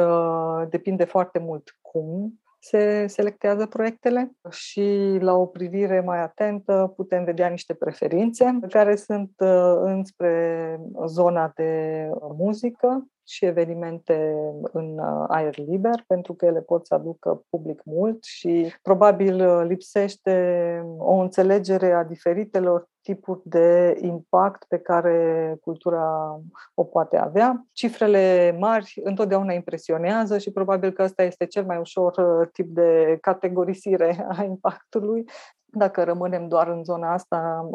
depinde 0.69 1.03
foarte 1.03 1.39
mult 1.39 1.77
cum 1.81 2.42
se 2.65 3.07
selectează 3.07 3.65
proiectele 3.65 4.31
și 4.49 5.17
la 5.19 5.33
o 5.33 5.45
privire 5.45 5.99
mai 5.99 6.21
atentă 6.21 6.93
putem 6.95 7.23
vedea 7.23 7.47
niște 7.47 7.73
preferințe 7.73 8.59
care 8.69 8.95
sunt 8.95 9.31
uh, 9.37 9.75
înspre 9.81 10.79
zona 11.05 11.51
de 11.55 12.09
muzică 12.37 13.07
și 13.25 13.45
evenimente 13.45 14.35
în 14.71 14.97
uh, 14.97 15.25
aer 15.27 15.57
liber, 15.57 16.03
pentru 16.07 16.33
că 16.33 16.45
ele 16.45 16.61
pot 16.61 16.87
să 16.87 16.93
aducă 16.93 17.43
public 17.49 17.81
mult 17.85 18.23
și 18.23 18.73
probabil 18.81 19.47
uh, 19.47 19.65
lipsește 19.67 20.35
o 20.97 21.13
înțelegere 21.13 21.91
a 21.91 22.03
diferitelor 22.03 22.91
tipuri 23.01 23.41
de 23.43 23.97
impact 24.01 24.63
pe 24.67 24.77
care 24.77 25.57
cultura 25.61 26.39
o 26.73 26.83
poate 26.83 27.17
avea. 27.17 27.65
Cifrele 27.71 28.55
mari 28.59 28.93
întotdeauna 29.03 29.53
impresionează 29.53 30.37
și 30.37 30.51
probabil 30.51 30.91
că 30.91 31.03
ăsta 31.03 31.23
este 31.23 31.45
cel 31.45 31.65
mai 31.65 31.77
ușor 31.77 32.17
uh, 32.17 32.47
tip 32.51 32.69
de 32.69 33.17
categorisire 33.21 34.25
a 34.37 34.43
impactului. 34.43 35.23
Dacă 35.75 36.03
rămânem 36.03 36.47
doar 36.47 36.67
în 36.67 36.83
zona 36.83 37.13
asta, 37.13 37.69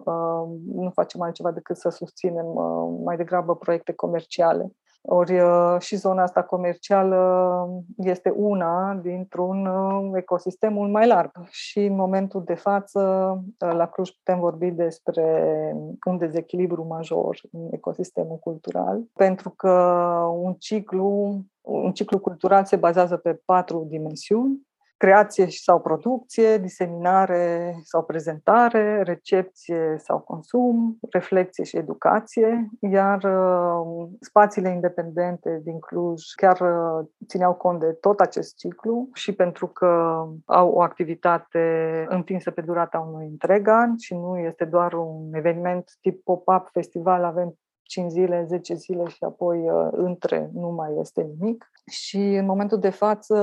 nu 0.73 0.91
facem 0.95 1.23
altceva 1.23 1.51
decât 1.51 1.77
să 1.77 1.89
susținem 1.89 2.47
mai 3.05 3.17
degrabă 3.17 3.57
proiecte 3.57 3.93
comerciale. 3.93 4.73
Ori 5.01 5.41
uh, 5.41 5.77
și 5.79 5.97
zona 5.97 6.23
asta 6.23 6.43
comercială 6.43 7.69
este 7.97 8.31
una 8.37 8.95
dintr-un 9.03 9.67
uh, 9.67 10.11
ecosistem 10.15 10.73
mult 10.73 10.91
mai 10.93 11.07
larg. 11.07 11.31
Și 11.51 11.79
în 11.79 11.95
momentul 11.95 12.43
de 12.45 12.55
față, 12.55 13.01
uh, 13.59 13.73
la 13.73 13.87
Cluj 13.87 14.11
putem 14.11 14.41
vorbi 14.41 14.71
despre 14.71 15.25
un 16.07 16.17
dezechilibru 16.17 16.87
major 16.87 17.41
în 17.53 17.69
ecosistemul 17.71 18.37
cultural, 18.37 19.03
pentru 19.15 19.51
că 19.51 19.71
un 20.35 20.55
ciclu, 20.55 21.41
un 21.61 21.93
ciclu 21.93 22.19
cultural 22.19 22.65
se 22.65 22.77
bazează 22.77 23.17
pe 23.17 23.41
patru 23.45 23.87
dimensiuni 23.89 24.68
creație 24.99 25.47
sau 25.51 25.81
producție, 25.81 26.59
diseminare 26.59 27.75
sau 27.83 28.05
prezentare, 28.05 29.03
recepție 29.03 29.97
sau 29.99 30.19
consum, 30.19 30.99
reflexie 31.11 31.65
și 31.65 31.77
educație, 31.77 32.69
iar 32.81 33.23
uh, 33.23 34.09
spațiile 34.21 34.69
independente 34.69 35.61
din 35.65 35.79
Cluj 35.79 36.23
chiar 36.37 36.61
uh, 36.61 37.07
țineau 37.27 37.55
cont 37.55 37.81
de 37.81 37.93
tot 38.01 38.21
acest 38.21 38.57
ciclu 38.57 39.09
și 39.13 39.33
pentru 39.33 39.67
că 39.67 40.25
au 40.45 40.71
o 40.71 40.81
activitate 40.81 42.05
întinsă 42.09 42.51
pe 42.51 42.61
durata 42.61 42.99
unui 42.99 43.27
întreg 43.27 43.69
an 43.69 43.97
și 43.97 44.15
nu 44.15 44.39
este 44.39 44.65
doar 44.65 44.93
un 44.93 45.33
eveniment 45.33 45.91
tip 46.01 46.23
pop-up 46.25 46.69
festival, 46.73 47.25
avem 47.25 47.55
5 47.89 48.11
zile, 48.11 48.45
10 48.49 48.75
zile 48.75 49.09
și 49.09 49.25
apoi 49.25 49.71
uh, 49.71 49.89
între 49.91 50.51
nu 50.53 50.69
mai 50.69 50.97
este 51.01 51.23
nimic. 51.23 51.71
Și 51.87 52.35
în 52.35 52.47
momentul 52.47 52.79
de 52.79 52.91
față, 52.91 53.37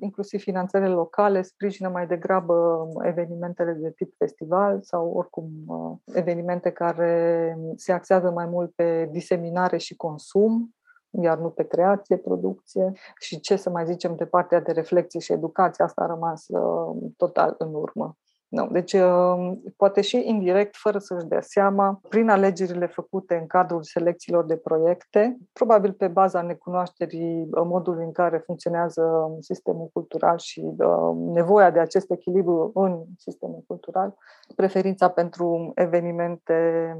inclusiv 0.00 0.40
finanțele 0.40 0.88
locale 0.88 1.42
sprijină 1.42 1.88
mai 1.88 2.06
degrabă 2.06 2.88
evenimentele 3.02 3.72
de 3.72 3.90
tip 3.90 4.14
festival 4.16 4.78
sau 4.82 5.12
oricum 5.12 5.50
uh, 5.66 6.14
evenimente 6.16 6.70
care 6.70 7.56
se 7.76 7.92
axează 7.92 8.30
mai 8.30 8.46
mult 8.46 8.72
pe 8.74 9.08
diseminare 9.12 9.76
și 9.76 9.96
consum, 9.96 10.74
iar 11.10 11.38
nu 11.38 11.48
pe 11.48 11.62
creație, 11.62 12.16
producție 12.16 12.92
și 13.18 13.40
ce 13.40 13.56
să 13.56 13.70
mai 13.70 13.86
zicem 13.86 14.16
de 14.16 14.26
partea 14.26 14.60
de 14.60 14.72
reflexie 14.72 15.20
și 15.20 15.32
educație, 15.32 15.84
asta 15.84 16.02
a 16.02 16.06
rămas 16.06 16.46
uh, 16.48 17.10
total 17.16 17.54
în 17.58 17.74
urmă. 17.74 18.16
Nu. 18.48 18.68
Deci, 18.72 18.92
um, 18.92 19.62
poate 19.76 20.00
și 20.00 20.22
indirect, 20.26 20.76
fără 20.76 20.98
să-și 20.98 21.26
dea 21.26 21.40
seama, 21.40 22.00
prin 22.08 22.28
alegerile 22.28 22.86
făcute 22.86 23.34
în 23.34 23.46
cadrul 23.46 23.82
selecțiilor 23.82 24.44
de 24.44 24.56
proiecte, 24.56 25.36
probabil 25.52 25.92
pe 25.92 26.06
baza 26.06 26.42
necunoașterii 26.42 27.48
uh, 27.50 27.62
modului 27.64 28.04
în 28.04 28.12
care 28.12 28.38
funcționează 28.38 29.30
sistemul 29.40 29.90
cultural 29.92 30.38
și 30.38 30.60
uh, 30.60 31.16
nevoia 31.16 31.70
de 31.70 31.78
acest 31.78 32.10
echilibru 32.10 32.70
în 32.74 33.04
sistemul 33.16 33.64
cultural, 33.66 34.16
preferința 34.56 35.08
pentru 35.08 35.72
evenimente 35.74 36.96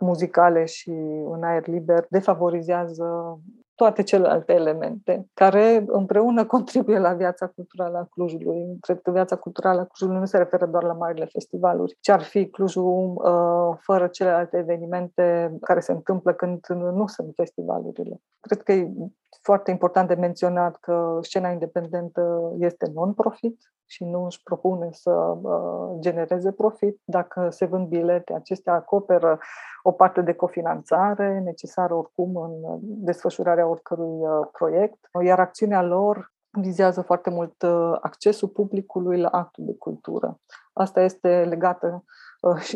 muzicale 0.00 0.64
și 0.64 0.90
în 1.24 1.42
aer 1.42 1.66
liber 1.66 2.06
defavorizează 2.08 3.38
toate 3.74 4.02
celelalte 4.02 4.52
elemente 4.52 5.26
care 5.34 5.84
împreună 5.86 6.46
contribuie 6.54 6.98
la 6.98 7.12
viața 7.12 7.46
culturală 7.46 7.98
a 7.98 8.08
Clujului. 8.10 8.76
Cred 8.80 9.00
că 9.00 9.10
viața 9.10 9.36
culturală 9.36 9.80
a 9.80 9.84
Clujului 9.84 10.20
nu 10.20 10.26
se 10.26 10.38
referă 10.38 10.66
doar 10.66 10.82
la 10.82 10.92
marile 10.92 11.24
festivaluri. 11.24 11.96
Ce 12.00 12.12
ar 12.12 12.22
fi 12.22 12.50
Clujul 12.50 13.14
uh, 13.14 13.76
fără 13.80 14.06
celelalte 14.06 14.56
evenimente 14.56 15.56
care 15.60 15.80
se 15.80 15.92
întâmplă 15.92 16.32
când 16.32 16.66
nu 16.68 17.06
sunt 17.06 17.32
festivalurile? 17.34 18.20
Cred 18.40 18.62
că 18.62 18.72
e 18.72 18.92
foarte 19.42 19.70
important 19.70 20.08
de 20.08 20.14
menționat 20.14 20.76
că 20.76 21.18
scena 21.20 21.48
independentă 21.48 22.52
este 22.58 22.90
non-profit 22.94 23.72
și 23.86 24.04
nu 24.04 24.24
își 24.24 24.42
propune 24.42 24.88
să 24.92 25.10
uh, 25.10 25.96
genereze 26.00 26.52
profit. 26.52 27.00
Dacă 27.04 27.48
se 27.50 27.64
vând 27.64 27.88
bilete, 27.88 28.34
acestea 28.34 28.72
acoperă 28.72 29.38
o 29.82 29.92
parte 29.92 30.20
de 30.20 30.32
cofinanțare 30.32 31.40
necesară 31.44 31.94
oricum 31.94 32.36
în 32.36 32.80
desfășurarea 32.80 33.66
oricărui 33.66 34.18
uh, 34.20 34.48
proiect, 34.52 34.98
iar 35.24 35.40
acțiunea 35.40 35.82
lor 35.82 36.32
vizează 36.50 37.00
foarte 37.00 37.30
mult 37.30 37.62
uh, 37.62 37.98
accesul 38.00 38.48
publicului 38.48 39.20
la 39.20 39.28
actul 39.28 39.64
de 39.64 39.74
cultură. 39.74 40.40
Asta 40.72 41.00
este 41.00 41.44
legată 41.48 41.86
Uh, 41.86 42.10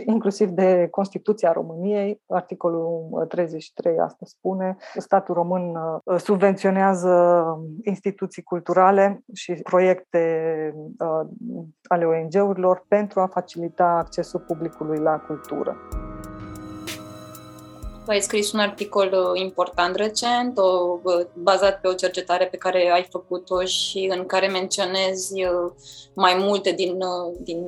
inclusiv 0.04 0.49
de 0.49 0.88
Constituția 0.90 1.52
României, 1.52 2.23
articolul 2.26 3.25
33 3.28 3.92
uh, 3.92 3.99
asta 4.04 4.26
spune, 4.26 4.76
statul 4.96 5.35
român 5.35 5.75
uh, 5.75 6.20
subvenționează 6.20 7.44
instituții 7.82 8.42
culturale 8.42 9.25
și 9.35 9.52
proiecte 9.52 10.20
ale 11.82 12.04
ONG-urilor 12.04 12.85
pentru 12.88 13.20
a 13.20 13.26
facilita 13.26 13.85
accesul 13.85 14.40
publicului 14.40 14.99
la 14.99 15.18
cultură. 15.18 15.76
Tu 18.06 18.12
ai 18.12 18.20
scris 18.20 18.52
un 18.52 18.60
articol 18.60 19.12
uh, 19.12 19.40
important 19.40 19.96
recent, 19.96 20.58
o, 20.58 20.98
bazat 21.34 21.80
pe 21.80 21.88
o 21.88 21.92
cercetare 21.92 22.46
pe 22.46 22.56
care 22.56 22.90
ai 22.90 23.06
făcut-o 23.10 23.64
și 23.64 24.12
în 24.16 24.26
care 24.26 24.46
menționezi 24.46 25.44
uh, 25.44 25.72
mai 26.14 26.36
multe 26.38 26.72
din, 26.72 26.92
uh, 26.92 27.34
din 27.40 27.58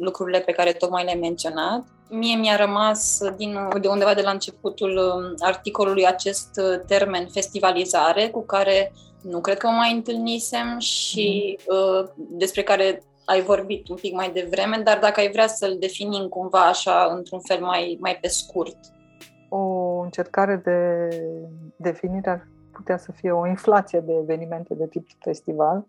lucrurile 0.00 0.40
pe 0.40 0.52
care 0.52 0.72
tocmai 0.72 1.04
le-ai 1.04 1.18
menționat. 1.18 1.84
Mie 2.08 2.36
mi-a 2.36 2.56
rămas 2.56 3.18
din, 3.36 3.68
de 3.80 3.88
undeva 3.88 4.14
de 4.14 4.22
la 4.22 4.30
începutul 4.30 5.00
articolului 5.38 6.06
acest 6.06 6.60
termen 6.86 7.28
festivalizare, 7.28 8.28
cu 8.28 8.44
care 8.44 8.92
nu 9.22 9.40
cred 9.40 9.58
că 9.58 9.66
o 9.66 9.76
mai 9.76 9.92
întâlnisem 9.92 10.78
și 10.78 11.58
uh, 11.66 12.08
despre 12.16 12.62
care 12.62 13.02
ai 13.24 13.42
vorbit 13.42 13.88
un 13.88 13.96
pic 13.96 14.12
mai 14.12 14.30
devreme, 14.30 14.80
dar 14.84 14.98
dacă 14.98 15.20
ai 15.20 15.30
vrea 15.30 15.46
să-l 15.46 15.76
definim 15.78 16.28
cumva 16.28 16.66
așa, 16.66 17.12
într-un 17.16 17.40
fel 17.40 17.60
mai, 17.60 17.98
mai 18.00 18.18
pe 18.20 18.28
scurt 18.28 18.76
o 19.54 19.98
încercare 20.00 20.56
de 20.56 21.08
definire 21.76 22.30
ar 22.30 22.48
putea 22.72 22.96
să 22.96 23.12
fie 23.12 23.32
o 23.32 23.46
inflație 23.46 24.00
de 24.00 24.12
evenimente 24.12 24.74
de 24.74 24.86
tip 24.86 25.06
festival. 25.18 25.86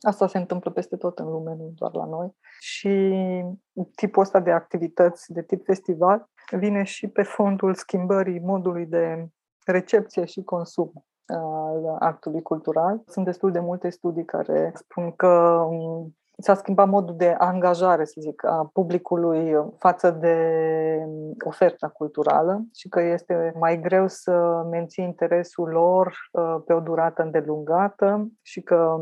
Asta 0.00 0.26
se 0.26 0.38
întâmplă 0.38 0.70
peste 0.70 0.96
tot 0.96 1.18
în 1.18 1.26
lume, 1.26 1.54
nu 1.54 1.72
doar 1.74 1.94
la 1.94 2.04
noi. 2.04 2.36
Și 2.60 3.14
tipul 3.94 4.22
ăsta 4.22 4.40
de 4.40 4.50
activități 4.50 5.32
de 5.32 5.42
tip 5.42 5.64
festival 5.64 6.28
vine 6.50 6.82
și 6.82 7.08
pe 7.08 7.22
fondul 7.22 7.74
schimbării 7.74 8.40
modului 8.40 8.86
de 8.86 9.28
recepție 9.66 10.24
și 10.24 10.42
consum 10.42 10.92
al 11.26 11.96
actului 11.98 12.42
cultural. 12.42 13.02
Sunt 13.06 13.24
destul 13.24 13.52
de 13.52 13.60
multe 13.60 13.88
studii 13.88 14.24
care 14.24 14.72
spun 14.74 15.12
că 15.12 15.64
s-a 16.40 16.54
schimbat 16.54 16.88
modul 16.88 17.16
de 17.16 17.34
angajare, 17.38 18.04
să 18.04 18.14
zic, 18.20 18.44
a 18.44 18.70
publicului 18.72 19.56
față 19.78 20.10
de 20.10 20.36
oferta 21.44 21.88
culturală 21.88 22.64
și 22.74 22.88
că 22.88 23.00
este 23.00 23.52
mai 23.58 23.80
greu 23.80 24.08
să 24.08 24.66
menții 24.70 25.04
interesul 25.04 25.68
lor 25.68 26.14
uh, 26.32 26.56
pe 26.66 26.72
o 26.72 26.80
durată 26.80 27.22
îndelungată 27.22 28.28
și 28.42 28.60
că 28.60 28.96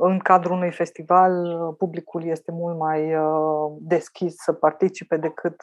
în 0.00 0.18
cadrul 0.18 0.56
unui 0.56 0.70
festival, 0.70 1.58
publicul 1.78 2.24
este 2.24 2.52
mult 2.52 2.78
mai 2.78 3.14
deschis 3.78 4.34
să 4.36 4.52
participe 4.52 5.16
decât 5.16 5.62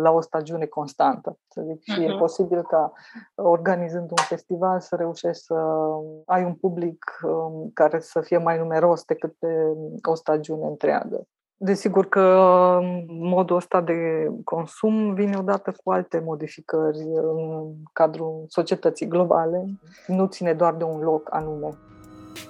la 0.00 0.10
o 0.10 0.20
stagiune 0.20 0.66
constantă. 0.66 1.38
Să 1.48 1.62
zic. 1.66 1.76
Uh-huh. 1.76 1.94
Și 1.94 2.04
e 2.04 2.08
mhm. 2.08 2.18
posibil 2.18 2.62
ca 2.62 2.92
organizând 3.34 4.10
un 4.10 4.24
festival 4.28 4.80
să 4.80 4.96
reușești 4.96 5.42
să 5.42 5.54
ai 6.26 6.44
un 6.44 6.54
public 6.54 7.04
um, 7.22 7.70
care 7.74 7.98
să 8.00 8.20
fie 8.20 8.38
mai 8.38 8.58
numeros 8.58 9.04
decât 9.04 9.34
pe 9.38 9.46
o 10.08 10.14
stagiune 10.14 10.66
întreagă. 10.66 11.26
Desigur 11.56 12.06
că 12.08 12.20
um, 12.20 13.04
modul 13.08 13.56
ăsta 13.56 13.80
de 13.80 14.30
consum 14.44 15.14
vine 15.14 15.36
odată 15.38 15.74
cu 15.84 15.90
alte 15.90 16.22
modificări 16.24 16.98
în 17.22 17.72
cadrul 17.92 18.44
societății 18.48 19.08
globale, 19.08 19.64
nu 20.06 20.26
ține 20.26 20.52
doar 20.52 20.74
de 20.74 20.84
un 20.84 21.00
loc 21.00 21.28
anume. 21.30 21.68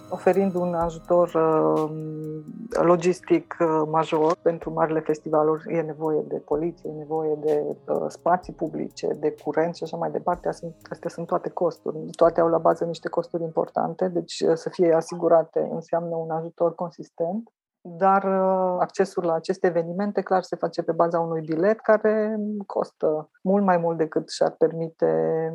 Oferind 0.09 0.55
un 0.55 0.75
ajutor 0.75 1.35
um, 1.35 2.45
logistic 2.83 3.57
uh, 3.61 3.83
major 3.91 4.37
pentru 4.43 4.73
marile 4.73 5.01
festivaluri, 5.01 5.77
e 5.77 5.81
nevoie 5.81 6.23
de 6.29 6.37
poliție, 6.37 6.91
e 6.91 6.99
nevoie 6.99 7.39
de 7.41 7.65
uh, 7.87 8.05
spații 8.09 8.53
publice, 8.53 9.07
de 9.21 9.35
curent 9.45 9.75
și 9.75 9.83
așa 9.83 9.97
mai 9.97 10.11
departe. 10.11 10.49
Astea 10.91 11.11
sunt 11.11 11.27
toate 11.27 11.49
costuri. 11.49 11.97
Toate 12.11 12.41
au 12.41 12.49
la 12.49 12.59
bază 12.59 12.85
niște 12.85 13.09
costuri 13.09 13.43
importante, 13.43 14.09
deci 14.09 14.41
uh, 14.41 14.55
să 14.55 14.69
fie 14.69 14.95
asigurate 14.95 15.69
înseamnă 15.73 16.17
un 16.17 16.31
ajutor 16.31 16.75
consistent 16.75 17.53
dar 17.85 18.25
uh, 18.25 18.77
accesul 18.79 19.25
la 19.25 19.35
aceste 19.35 19.67
evenimente 19.67 20.21
clar 20.21 20.43
se 20.43 20.57
face 20.57 20.83
pe 20.83 20.93
baza 20.93 21.21
unui 21.21 21.41
bilet 21.41 21.81
care 21.81 22.37
costă 22.67 23.31
mult 23.43 23.65
mai 23.65 23.77
mult 23.77 23.99
decât 23.99 24.31
și-ar 24.31 24.55
permite 24.59 25.53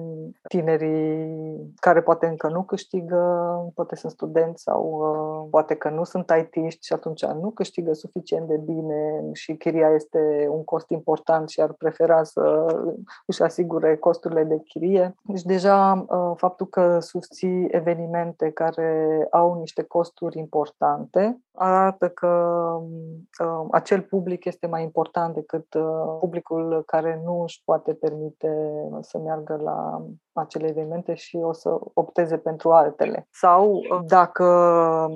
tinerii 0.48 1.74
care 1.76 2.02
poate 2.02 2.26
încă 2.26 2.48
nu 2.48 2.64
câștigă, 2.64 3.22
poate 3.76 3.96
sunt 3.96 4.12
studenți 4.12 4.64
sau 4.64 4.84
uh, 4.84 5.48
poate 5.50 5.76
că 5.76 5.90
nu 5.90 6.04
sunt 6.04 6.32
IT 6.40 6.72
și 6.82 6.94
atunci 6.94 7.26
nu 7.26 7.50
câștigă 7.50 7.94
suficient 7.94 8.48
de 8.48 8.58
bine 8.58 9.30
și 9.34 9.56
chiria 9.56 9.90
este 9.90 10.48
un 10.52 10.64
cost 10.64 10.90
important 10.90 11.50
și 11.50 11.62
ar 11.62 11.74
prefera 11.74 12.24
să 12.24 12.66
își 13.26 13.44
asigure 13.44 13.98
costurile 13.98 14.44
de 14.44 14.60
chirie. 14.64 15.16
Deci 15.24 15.44
deja 15.44 16.06
uh, 16.10 16.32
faptul 16.36 16.68
că 16.68 17.00
susții 17.00 17.68
evenimente 17.70 18.52
care 18.52 19.28
au 19.32 19.60
niște 19.60 19.84
costuri 19.84 20.38
importante 20.38 21.42
arată 21.58 22.10
că 22.10 22.28
uh, 23.44 23.68
acel 23.72 24.02
public 24.02 24.46
este 24.46 24.68
mai 24.68 24.84
important 24.84 25.34
decât 25.34 25.74
uh, 25.74 26.18
publicul 26.20 26.84
care 26.86 27.22
nu 27.24 27.42
își 27.42 27.62
poate 27.66 27.94
permite 27.94 28.50
să 29.02 29.18
meargă 29.18 29.56
la 29.64 30.06
acele 30.40 30.68
evenimente 30.68 31.14
și 31.14 31.38
o 31.38 31.54
să 31.54 31.70
opteze 31.94 32.38
pentru 32.38 32.72
altele. 32.72 33.28
Sau 33.32 33.72
uh, 33.72 34.00
dacă 34.08 34.46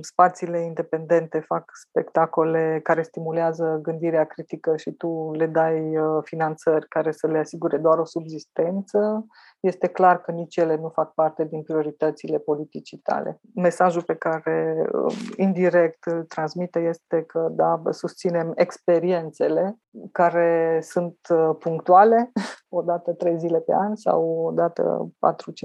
spațiile 0.01 0.59
independente 0.59 1.39
fac 1.39 1.71
spectacole 1.73 2.79
care 2.83 3.01
stimulează 3.01 3.79
gândirea 3.81 4.25
critică 4.25 4.75
și 4.75 4.91
tu 4.91 5.31
le 5.31 5.45
dai 5.45 5.97
uh, 5.97 6.23
finanțări 6.23 6.87
care 6.87 7.11
să 7.11 7.27
le 7.27 7.37
asigure 7.37 7.77
doar 7.77 7.97
o 7.97 8.05
subzistență, 8.05 9.25
este 9.59 9.87
clar 9.87 10.21
că 10.21 10.31
nici 10.31 10.57
ele 10.57 10.75
nu 10.75 10.89
fac 10.89 11.13
parte 11.13 11.45
din 11.45 11.63
prioritățile 11.63 12.37
politicii 12.37 12.97
tale. 12.97 13.39
Mesajul 13.55 14.01
pe 14.01 14.15
care 14.15 14.85
um, 14.91 15.13
indirect 15.35 16.05
îl 16.05 16.23
transmite 16.23 16.79
este 16.79 17.23
că 17.23 17.47
da, 17.51 17.81
susținem 17.89 18.51
experiențele 18.55 19.77
care 20.11 20.79
sunt 20.81 21.17
uh, 21.29 21.55
punctuale, 21.59 22.31
o 22.73 22.81
dată 22.81 23.13
trei 23.13 23.37
zile 23.37 23.59
pe 23.59 23.73
an 23.73 23.95
sau 23.95 24.45
o 24.45 24.51
dată 24.51 25.11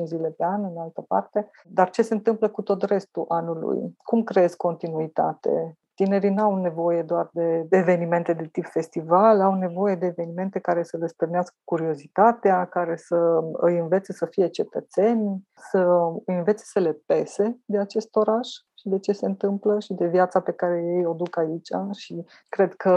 4-5 0.00 0.04
zile 0.04 0.28
pe 0.28 0.44
an 0.44 0.64
în 0.64 0.76
altă 0.78 1.04
parte, 1.08 1.50
dar 1.64 1.90
ce 1.90 2.02
se 2.02 2.14
întâmplă 2.14 2.48
cu 2.48 2.62
tot 2.62 2.82
restul 2.82 3.25
anului? 3.28 3.96
Cum 4.02 4.22
creezi 4.22 4.56
continuitate? 4.56 5.76
Tinerii 5.94 6.30
nu 6.30 6.42
au 6.42 6.56
nevoie 6.56 7.02
doar 7.02 7.30
de 7.32 7.66
evenimente 7.70 8.32
de 8.32 8.48
tip 8.52 8.64
festival, 8.64 9.40
au 9.40 9.54
nevoie 9.54 9.94
de 9.94 10.06
evenimente 10.06 10.58
care 10.58 10.82
să 10.82 10.96
le 10.96 11.06
stârnească 11.06 11.54
curiozitatea, 11.64 12.64
care 12.64 12.96
să 12.96 13.40
îi 13.52 13.78
învețe 13.78 14.12
să 14.12 14.26
fie 14.26 14.48
cetățeni, 14.48 15.48
să 15.70 15.78
îi 16.25 16.36
învețe 16.36 16.64
să 16.66 16.78
le 16.80 16.92
pese 17.06 17.58
de 17.64 17.78
acest 17.78 18.16
oraș 18.16 18.48
și 18.87 18.93
de 18.93 18.99
ce 18.99 19.12
se 19.12 19.26
întâmplă 19.26 19.78
și 19.81 19.95
de 19.95 20.07
viața 20.07 20.40
pe 20.40 20.52
care 20.52 20.83
ei 20.97 21.05
o 21.05 21.12
duc 21.12 21.38
aici 21.38 21.69
și 21.93 22.25
cred 22.49 22.75
că 22.75 22.95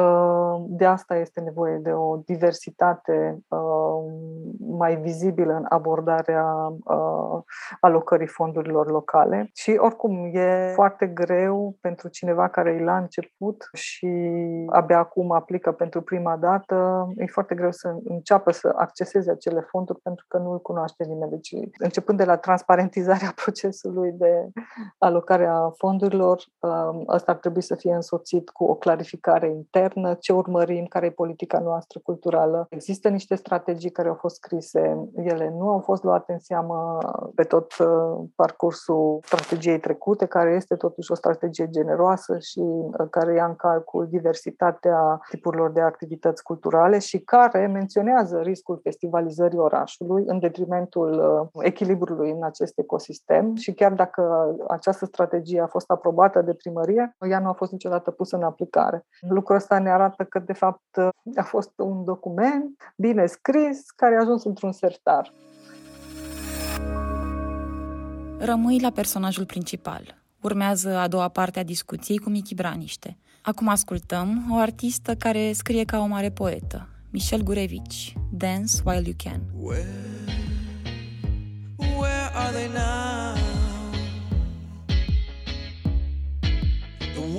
de 0.68 0.86
asta 0.86 1.16
este 1.16 1.40
nevoie 1.40 1.78
de 1.78 1.92
o 1.92 2.16
diversitate 2.26 3.40
uh, 3.48 4.12
mai 4.60 4.96
vizibilă 4.96 5.54
în 5.54 5.66
abordarea 5.70 6.46
uh, 6.84 7.42
alocării 7.80 8.28
fondurilor 8.28 8.92
locale 8.92 9.50
și 9.54 9.78
oricum 9.78 10.30
e 10.34 10.72
foarte 10.74 11.08
greu 11.08 11.78
pentru 11.82 12.08
cineva 12.08 12.48
care 12.48 12.72
e 12.72 12.84
la 12.84 12.98
început 12.98 13.70
și 13.74 14.08
abia 14.70 14.98
acum 14.98 15.32
aplică 15.32 15.72
pentru 15.72 16.02
prima 16.02 16.38
dată, 16.38 17.08
e 17.16 17.26
foarte 17.26 17.56
greu 17.56 17.72
să 17.72 17.96
înceapă 18.04 18.52
să 18.52 18.74
acceseze 18.76 19.32
acele 19.32 19.60
fonduri 19.60 20.00
pentru 20.00 20.26
că 20.28 20.38
nu 20.38 20.52
îl 20.52 20.60
cunoaște 20.62 21.04
nimeni. 21.04 21.32
Deci 21.32 21.54
începând 21.78 22.18
de 22.18 22.26
la 22.26 22.38
transparentizarea 22.38 23.32
procesului 23.44 24.12
de 24.12 24.50
alocare 24.98 25.46
a 25.46 25.70
fondurilor, 25.80 26.44
ăsta 27.08 27.32
ar 27.32 27.38
trebui 27.38 27.62
să 27.62 27.76
fie 27.76 27.94
însoțit 27.94 28.50
cu 28.50 28.64
o 28.64 28.76
clarificare 28.76 29.48
internă, 29.48 30.14
ce 30.14 30.34
urmărim, 30.34 30.86
care 30.86 31.06
e 31.06 31.12
politica 31.12 31.60
noastră 31.60 32.00
culturală. 32.04 32.68
Există 32.70 33.10
niște 33.10 33.36
strategii 33.36 33.90
care 33.90 34.08
au 34.08 34.18
fost 34.20 34.36
scrise, 34.36 35.10
ele 35.16 35.54
nu 35.58 35.70
au 35.70 35.80
fost 35.80 36.04
luate 36.04 36.32
în 36.32 36.40
seamă 36.40 36.98
pe 37.36 37.44
tot 37.44 37.78
uh, 37.80 38.26
parcursul 38.36 39.20
strategiei 39.24 39.80
trecute, 39.80 40.26
care 40.26 40.54
este 40.56 40.76
totuși 40.76 41.12
o 41.12 41.16
strategie 41.16 41.68
generoasă 41.70 42.38
și 42.40 42.60
uh, 42.60 43.08
care 43.10 43.34
ia 43.34 43.46
în 43.46 43.56
calcul 43.56 44.08
diversitatea 44.10 45.20
tipurilor 45.30 45.72
de 45.72 45.82
activități 45.82 46.44
culturale 46.44 47.00
și 47.00 47.20
care 47.20 47.68
menționează 47.68 48.40
riscul 48.40 48.80
festivalizării 48.84 49.58
orașului 49.58 50.24
în 50.26 50.40
detrimentul 50.40 51.12
uh, 51.54 51.64
echilibrului 51.66 52.32
în 52.32 52.44
acest 52.44 52.80
ecosistem 52.80 53.56
și 53.56 53.74
chiar 53.74 53.94
dacă 53.94 54.56
această 54.68 55.06
strategie 55.06 55.62
a 55.62 55.68
fost 55.70 55.90
aprobată 55.90 56.42
de 56.42 56.54
primărie, 56.54 57.16
ea 57.30 57.40
nu 57.40 57.50
a 57.50 57.54
fost 57.54 57.72
niciodată 57.72 58.12
pusă 58.12 58.36
în 58.36 58.44
aplicare. 58.44 59.06
Lucrul 59.30 59.56
ăsta 59.56 59.80
ne 59.80 59.92
arată 59.92 60.24
că, 60.24 60.40
de 60.40 60.54
fapt, 60.54 60.98
a 61.36 61.44
fost 61.44 61.72
un 61.76 62.04
document 62.04 62.94
bine 62.96 63.26
scris 63.26 63.92
care 63.92 64.16
a 64.16 64.20
ajuns 64.20 64.44
într-un 64.44 64.72
sertar. 64.72 65.34
Rămâi 68.40 68.80
la 68.80 68.90
personajul 68.90 69.46
principal. 69.46 70.18
Urmează 70.42 70.98
a 70.98 71.08
doua 71.08 71.28
parte 71.28 71.60
a 71.60 71.64
discuției 71.64 72.18
cu 72.18 72.30
Michi 72.30 72.56
Braniște. 72.56 73.18
Acum 73.42 73.68
ascultăm 73.68 74.48
o 74.52 74.56
artistă 74.56 75.16
care 75.16 75.52
scrie 75.52 75.84
ca 75.84 76.00
o 76.00 76.06
mare 76.06 76.30
poetă, 76.30 76.88
Michel 77.12 77.42
Gurevici, 77.42 78.14
Dance 78.32 78.72
While 78.86 79.04
You 79.06 79.16
Can. 79.24 79.42
Where, 79.62 79.86
where 81.78 82.30
are 82.34 82.52
they 82.52 82.68
now? 82.68 83.09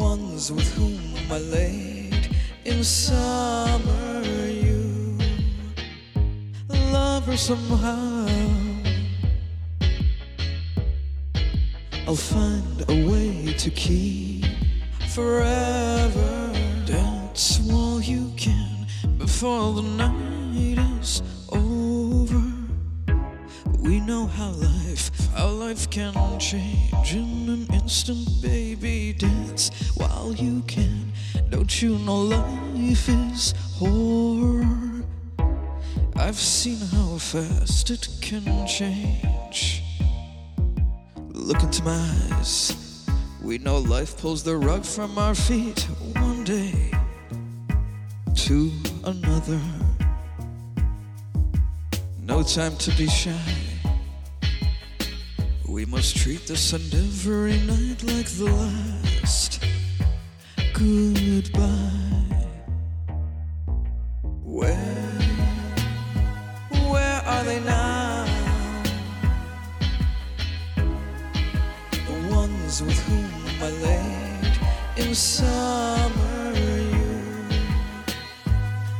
Ones 0.00 0.50
with 0.50 0.68
whom 0.74 0.98
I 1.30 1.38
laid 1.38 2.34
in 2.64 2.82
summer 2.82 4.22
you 4.48 5.18
Lovers 6.68 7.42
somehow 7.42 8.26
I'll 12.06 12.16
find 12.16 12.84
a 12.88 13.08
way 13.08 13.52
to 13.52 13.70
keep 13.70 14.46
forever. 15.10 16.52
Dance 16.84 17.60
while 17.60 18.00
you 18.00 18.32
can 18.36 18.86
before 19.16 19.74
the 19.74 19.82
night 19.82 20.78
is. 21.00 21.39
We 23.80 23.98
know 23.98 24.26
how 24.26 24.50
life, 24.50 25.10
how 25.34 25.48
life 25.48 25.88
can 25.88 26.12
change 26.38 27.14
in 27.14 27.48
an 27.48 27.66
instant, 27.72 28.28
baby. 28.42 29.14
Dance 29.14 29.70
while 29.96 30.32
you 30.32 30.62
can. 30.62 31.12
Don't 31.48 31.80
you 31.80 31.98
know 31.98 32.20
life 32.20 33.08
is 33.08 33.54
horror? 33.78 35.02
I've 36.14 36.36
seen 36.36 36.78
how 36.88 37.16
fast 37.16 37.90
it 37.90 38.06
can 38.20 38.66
change. 38.66 39.82
Look 41.32 41.62
into 41.62 41.82
my 41.82 42.36
eyes. 42.36 43.06
We 43.42 43.56
know 43.58 43.78
life 43.78 44.20
pulls 44.20 44.42
the 44.42 44.56
rug 44.56 44.84
from 44.84 45.16
our 45.16 45.34
feet 45.34 45.80
one 46.14 46.44
day 46.44 46.90
to 48.34 48.70
another. 49.04 49.60
No 52.22 52.42
time 52.42 52.76
to 52.76 52.90
be 52.96 53.08
shy. 53.08 53.69
We 55.70 55.84
must 55.84 56.16
treat 56.16 56.48
this 56.48 56.72
and 56.72 56.92
every 56.92 57.56
night 57.60 58.02
like 58.02 58.26
the 58.26 58.50
last. 58.50 59.64
Goodbye. 60.74 62.48
Where, 64.42 64.74
where 66.90 67.22
are 67.24 67.44
they 67.44 67.60
now? 67.60 68.26
The 71.92 72.34
ones 72.34 72.82
with 72.82 72.98
whom 73.06 73.30
I 73.62 73.70
lay 73.70 75.06
in 75.06 75.14
summer. 75.14 76.52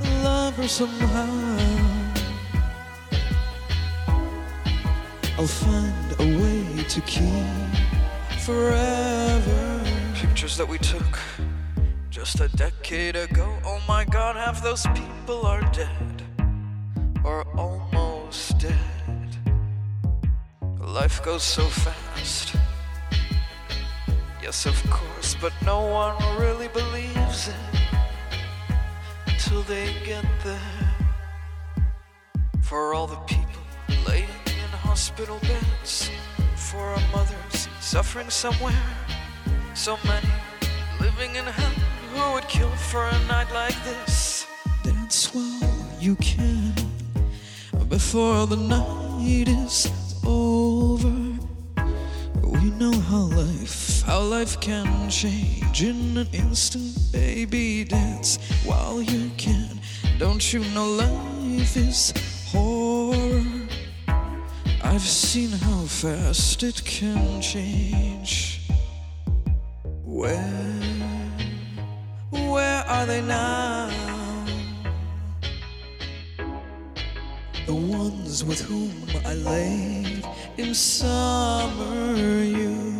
You 0.04 0.10
love 0.22 0.54
her. 0.54 0.62
I'll 0.62 1.09
that 10.60 10.68
we 10.68 10.76
took 10.76 11.18
just 12.10 12.38
a 12.40 12.48
decade 12.48 13.16
ago. 13.16 13.48
Oh 13.64 13.80
my 13.88 14.04
god, 14.04 14.36
half 14.36 14.62
those 14.62 14.84
people 14.88 15.46
are 15.46 15.62
dead 15.72 16.22
or 17.24 17.46
almost 17.56 18.58
dead. 18.58 19.38
Life 20.78 21.22
goes 21.22 21.42
so 21.42 21.62
fast. 21.62 22.54
Yes, 24.42 24.66
of 24.66 24.76
course, 24.90 25.34
but 25.40 25.54
no 25.64 25.80
one 25.80 26.16
really 26.38 26.68
believes 26.68 27.48
it 27.48 27.54
until 29.28 29.62
they 29.62 29.94
get 30.04 30.26
there. 30.44 30.94
For 32.60 32.92
all 32.92 33.06
the 33.06 33.22
people 33.34 33.62
laying 34.06 34.44
in 34.44 34.70
hospital 34.84 35.38
beds, 35.40 36.10
for 36.54 36.80
our 36.80 37.02
mothers 37.12 37.66
suffering 37.80 38.28
somewhere, 38.28 38.84
so 39.72 39.96
many 40.04 40.28
living 41.20 41.36
in 41.36 41.44
hell 41.44 41.70
who 42.14 42.34
would 42.34 42.48
kill 42.48 42.70
for 42.70 43.06
a 43.06 43.18
night 43.26 43.52
like 43.52 43.76
this. 43.84 44.46
Dance 44.82 45.34
while 45.34 45.86
you 46.00 46.16
can 46.16 46.72
before 47.88 48.46
the 48.46 48.56
night 48.56 49.46
is 49.48 49.90
over. 50.24 51.12
We 52.42 52.70
know 52.80 52.92
how 53.10 53.24
life, 53.42 54.02
how 54.02 54.20
life 54.20 54.60
can 54.60 55.10
change 55.10 55.82
in 55.82 56.16
an 56.16 56.28
instant, 56.32 56.96
baby. 57.12 57.84
Dance 57.84 58.38
while 58.64 59.02
you 59.02 59.30
can. 59.36 59.78
Don't 60.18 60.52
you 60.52 60.60
know 60.74 60.88
life 60.88 61.76
is 61.76 62.14
horror? 62.46 63.44
I've 64.82 65.02
seen 65.02 65.50
how 65.50 65.82
fast 65.82 66.62
it 66.62 66.82
can 66.84 67.42
change. 67.42 68.62
Where 70.04 70.89
are 73.00 73.06
they 73.06 73.22
now? 73.22 73.88
The 77.66 77.74
ones 77.74 78.44
with 78.44 78.60
whom 78.60 78.92
I 79.24 79.34
laid 79.34 80.24
in 80.58 80.74
summer, 80.74 82.14
you 82.42 82.99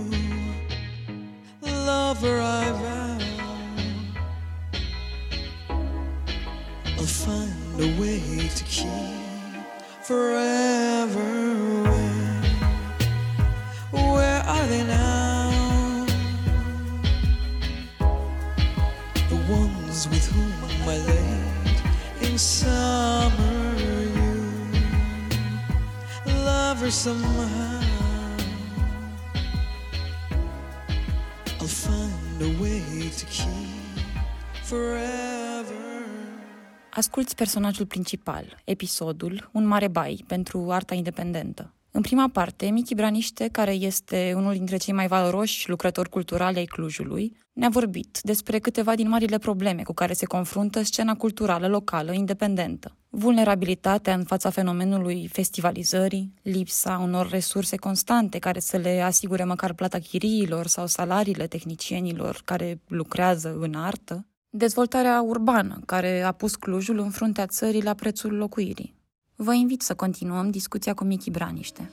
personajul 37.40 37.87
principal, 37.87 38.62
episodul 38.64 39.50
Un 39.53 39.66
mare 39.66 39.88
bai 39.88 40.24
pentru 40.26 40.70
arta 40.70 40.94
independentă. 40.94 41.74
În 41.90 42.00
prima 42.00 42.29
parte, 42.29 42.66
Michi 42.70 42.94
Braniște, 42.94 43.48
care 43.53 43.72
este 43.72 44.33
unul 44.37 44.53
dintre 44.53 44.76
cei 44.76 44.94
mai 44.94 45.07
valoroși 45.07 45.68
lucrători 45.68 46.09
culturali 46.09 46.59
ai 46.59 46.64
Clujului, 46.64 47.37
ne-a 47.53 47.68
vorbit 47.68 48.18
despre 48.22 48.59
câteva 48.59 48.94
din 48.94 49.09
marile 49.09 49.38
probleme 49.38 49.83
cu 49.83 49.92
care 49.92 50.12
se 50.12 50.26
confruntă 50.26 50.83
scena 50.83 51.14
culturală 51.14 51.68
locală 51.68 52.12
independentă. 52.12 52.96
Vulnerabilitatea 53.09 54.14
în 54.14 54.24
fața 54.24 54.50
fenomenului 54.50 55.29
festivalizării, 55.33 56.35
lipsa 56.42 57.00
unor 57.03 57.31
resurse 57.31 57.76
constante 57.76 58.38
care 58.38 58.61
să 58.61 58.76
le 58.76 59.00
asigure 59.00 59.44
măcar 59.44 59.72
plata 59.72 59.98
chiriilor 59.98 60.66
sau 60.66 60.87
salariile 60.87 61.46
tehnicienilor 61.46 62.40
care 62.44 62.81
lucrează 62.87 63.57
în 63.61 63.74
artă, 63.74 64.24
dezvoltarea 64.50 65.20
urbană 65.20 65.80
care 65.86 66.22
a 66.22 66.32
pus 66.32 66.54
Clujul 66.54 66.98
în 66.98 67.10
fruntea 67.10 67.46
țării 67.46 67.82
la 67.82 67.94
prețul 67.94 68.36
locuirii. 68.36 68.94
Vă 69.36 69.54
invit 69.54 69.82
să 69.82 69.94
continuăm 69.94 70.50
discuția 70.50 70.94
cu 70.94 71.04
Michi 71.04 71.30
Braniște. 71.30 71.90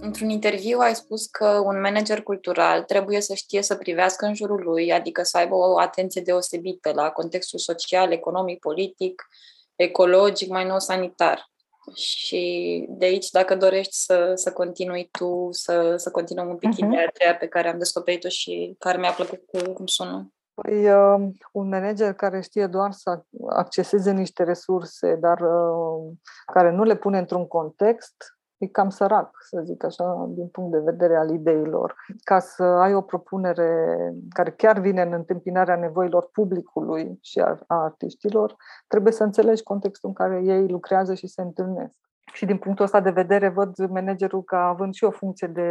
Într-un 0.00 0.28
interviu 0.28 0.78
ai 0.78 0.94
spus 0.94 1.26
că 1.26 1.46
un 1.64 1.80
manager 1.80 2.22
cultural 2.22 2.82
trebuie 2.82 3.20
să 3.20 3.34
știe 3.34 3.62
să 3.62 3.74
privească 3.74 4.26
în 4.26 4.34
jurul 4.34 4.62
lui, 4.62 4.92
adică 4.92 5.22
să 5.22 5.36
aibă 5.36 5.54
o 5.54 5.78
atenție 5.78 6.20
deosebită 6.20 6.92
la 6.94 7.10
contextul 7.10 7.58
social, 7.58 8.12
economic, 8.12 8.58
politic, 8.58 9.28
ecologic, 9.76 10.48
mai 10.48 10.66
nou 10.66 10.78
sanitar. 10.78 11.52
Și 11.94 12.84
de 12.88 13.04
aici, 13.04 13.30
dacă 13.30 13.56
dorești 13.56 13.94
să, 13.94 14.32
să 14.34 14.52
continui 14.52 15.08
tu, 15.12 15.48
să, 15.50 15.94
să 15.96 16.10
continuăm 16.10 16.48
un 16.48 16.56
pic 16.56 16.70
uh-huh. 16.70 16.86
ideea 16.86 17.04
aceea 17.06 17.36
pe 17.36 17.46
care 17.46 17.68
am 17.68 17.78
descoperit-o 17.78 18.28
și 18.28 18.76
care 18.78 18.98
mi-a 18.98 19.12
plăcut 19.12 19.42
cu 19.46 19.72
cum 19.72 19.86
sună. 19.86 20.32
Păi, 20.54 20.90
uh, 20.90 21.28
un 21.52 21.68
manager 21.68 22.12
care 22.12 22.40
știe 22.40 22.66
doar 22.66 22.92
să 22.92 23.22
acceseze 23.48 24.12
niște 24.12 24.42
resurse, 24.42 25.14
dar 25.14 25.40
uh, 25.40 26.12
care 26.52 26.70
nu 26.70 26.82
le 26.82 26.96
pune 26.96 27.18
într-un 27.18 27.46
context, 27.46 28.33
e 28.58 28.66
cam 28.66 28.88
sărac, 28.88 29.36
să 29.40 29.60
zic 29.64 29.84
așa, 29.84 30.28
din 30.28 30.48
punct 30.48 30.70
de 30.70 30.78
vedere 30.78 31.16
al 31.16 31.30
ideilor. 31.30 31.94
Ca 32.24 32.38
să 32.38 32.62
ai 32.62 32.94
o 32.94 33.00
propunere 33.00 33.98
care 34.28 34.50
chiar 34.50 34.78
vine 34.78 35.02
în 35.02 35.12
întâmpinarea 35.12 35.76
nevoilor 35.76 36.28
publicului 36.32 37.18
și 37.20 37.38
a, 37.38 37.58
a 37.66 37.82
artiștilor, 37.82 38.56
trebuie 38.88 39.12
să 39.12 39.22
înțelegi 39.22 39.62
contextul 39.62 40.08
în 40.08 40.14
care 40.14 40.42
ei 40.44 40.68
lucrează 40.68 41.14
și 41.14 41.26
se 41.26 41.42
întâlnesc. 41.42 41.94
Și 42.34 42.46
din 42.46 42.58
punctul 42.58 42.84
ăsta 42.84 43.00
de 43.00 43.10
vedere 43.10 43.48
văd 43.48 43.88
managerul 43.88 44.42
ca 44.42 44.66
având 44.66 44.94
și 44.94 45.04
o 45.04 45.10
funcție 45.10 45.46
de 45.46 45.70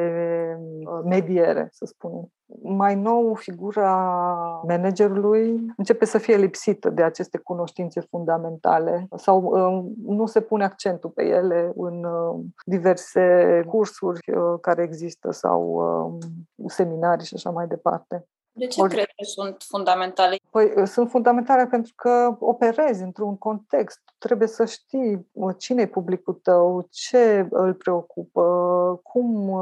uh, 0.59 0.99
mediere, 1.05 1.67
să 1.71 1.85
spunem. 1.85 2.31
Mai 2.61 2.95
nou, 2.95 3.33
figura 3.33 3.91
managerului 4.67 5.65
începe 5.77 6.05
să 6.05 6.17
fie 6.17 6.35
lipsită 6.35 6.89
de 6.89 7.03
aceste 7.03 7.37
cunoștințe 7.37 7.99
fundamentale 7.99 9.07
sau 9.15 9.41
uh, 9.43 9.91
nu 10.05 10.25
se 10.25 10.41
pune 10.41 10.63
accentul 10.63 11.09
pe 11.09 11.23
ele 11.23 11.71
în 11.75 12.03
uh, 12.03 12.39
diverse 12.65 13.63
cursuri 13.67 14.19
care 14.61 14.83
există 14.83 15.31
sau 15.31 15.81
seminarii 16.65 17.25
și 17.25 17.33
așa 17.35 17.49
mai 17.49 17.67
departe. 17.67 18.27
De 18.55 18.67
ce 18.67 18.81
Or, 18.81 18.87
crezi 18.87 19.05
că 19.05 19.23
sunt 19.23 19.63
fundamentale? 19.67 20.35
Păi 20.49 20.87
sunt 20.87 21.09
fundamentale 21.09 21.67
pentru 21.67 21.93
că 21.95 22.35
operezi 22.39 23.03
într-un 23.03 23.37
context. 23.37 24.01
Trebuie 24.17 24.47
să 24.47 24.65
știi 24.65 25.27
cine 25.57 25.81
e 25.81 25.87
publicul 25.87 26.33
tău, 26.33 26.87
ce 26.89 27.47
îl 27.49 27.73
preocupă, 27.73 28.43
cum 29.03 29.57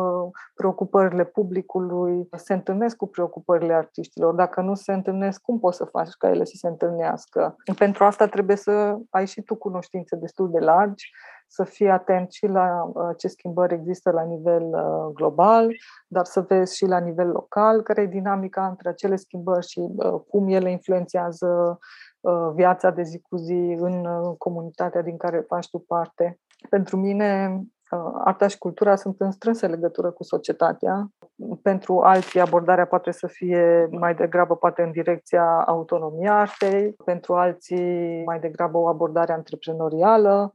preocupările 0.56 1.26
publicului 1.26 2.30
se 2.36 2.54
întâlnesc 2.54 2.96
cu 2.96 3.08
preocupările 3.08 3.74
artiștilor. 3.74 4.34
Dacă 4.34 4.62
nu 4.62 4.76
se 4.76 4.94
întâlnesc, 4.94 5.42
cum 5.42 5.60
poți 5.60 5.78
să 5.78 5.86
faci 5.86 6.12
ca 6.12 6.30
ele 6.30 6.44
să 6.44 6.54
se 6.56 6.68
întâlnească? 6.68 7.56
Pentru 7.78 8.04
asta 8.04 8.28
trebuie 8.28 8.56
să 8.56 8.98
ai 9.10 9.28
și 9.28 9.42
tu 9.42 9.56
cunoștințe 9.56 10.16
destul 10.16 10.52
de 10.52 10.60
largi 10.60 11.12
să 11.52 11.64
fii 11.64 11.90
atent 11.90 12.32
și 12.32 12.46
la 12.46 12.92
uh, 12.94 13.10
ce 13.18 13.28
schimbări 13.28 13.74
există 13.74 14.12
la 14.12 14.24
nivel 14.24 14.64
uh, 14.64 15.14
global, 15.14 15.68
dar 16.08 16.26
să 16.26 16.42
vezi 16.42 16.76
și 16.76 16.86
la 16.86 17.00
nivel 17.00 17.28
local 17.28 17.82
care 17.82 18.02
e 18.02 18.06
dinamica 18.06 18.68
între 18.68 18.90
acele 18.90 19.16
schimbări 19.16 19.68
și 19.68 19.80
uh, 19.80 20.22
cum 20.28 20.48
ele 20.48 20.72
influențează 20.72 21.80
viața 22.54 22.90
de 22.90 23.02
zi 23.02 23.20
cu 23.20 23.36
zi 23.36 23.76
în 23.80 24.08
comunitatea 24.38 25.02
din 25.02 25.18
care 25.18 25.46
faci 25.48 25.70
tu 25.70 25.80
parte. 25.80 26.40
Pentru 26.70 26.98
mine, 26.98 27.62
arta 28.24 28.48
și 28.48 28.58
cultura 28.58 28.96
sunt 28.96 29.16
în 29.20 29.32
strânsă 29.32 29.68
legătură 29.68 30.12
cu 30.12 30.24
societatea. 30.24 31.08
Pentru 31.62 32.00
alții, 32.00 32.40
abordarea 32.40 32.86
poate 32.86 33.12
să 33.12 33.28
fie 33.28 33.88
mai 33.92 34.16
degrabă 34.16 34.56
poate 34.56 34.82
în 34.82 34.92
direcția 34.92 35.64
autonomiei 35.68 36.30
artei, 36.30 36.96
pentru 37.06 37.34
alții 37.34 38.24
mai 38.24 38.40
degrabă 38.40 38.78
o 38.78 38.88
abordare 38.88 39.34
antreprenorială, 39.34 40.54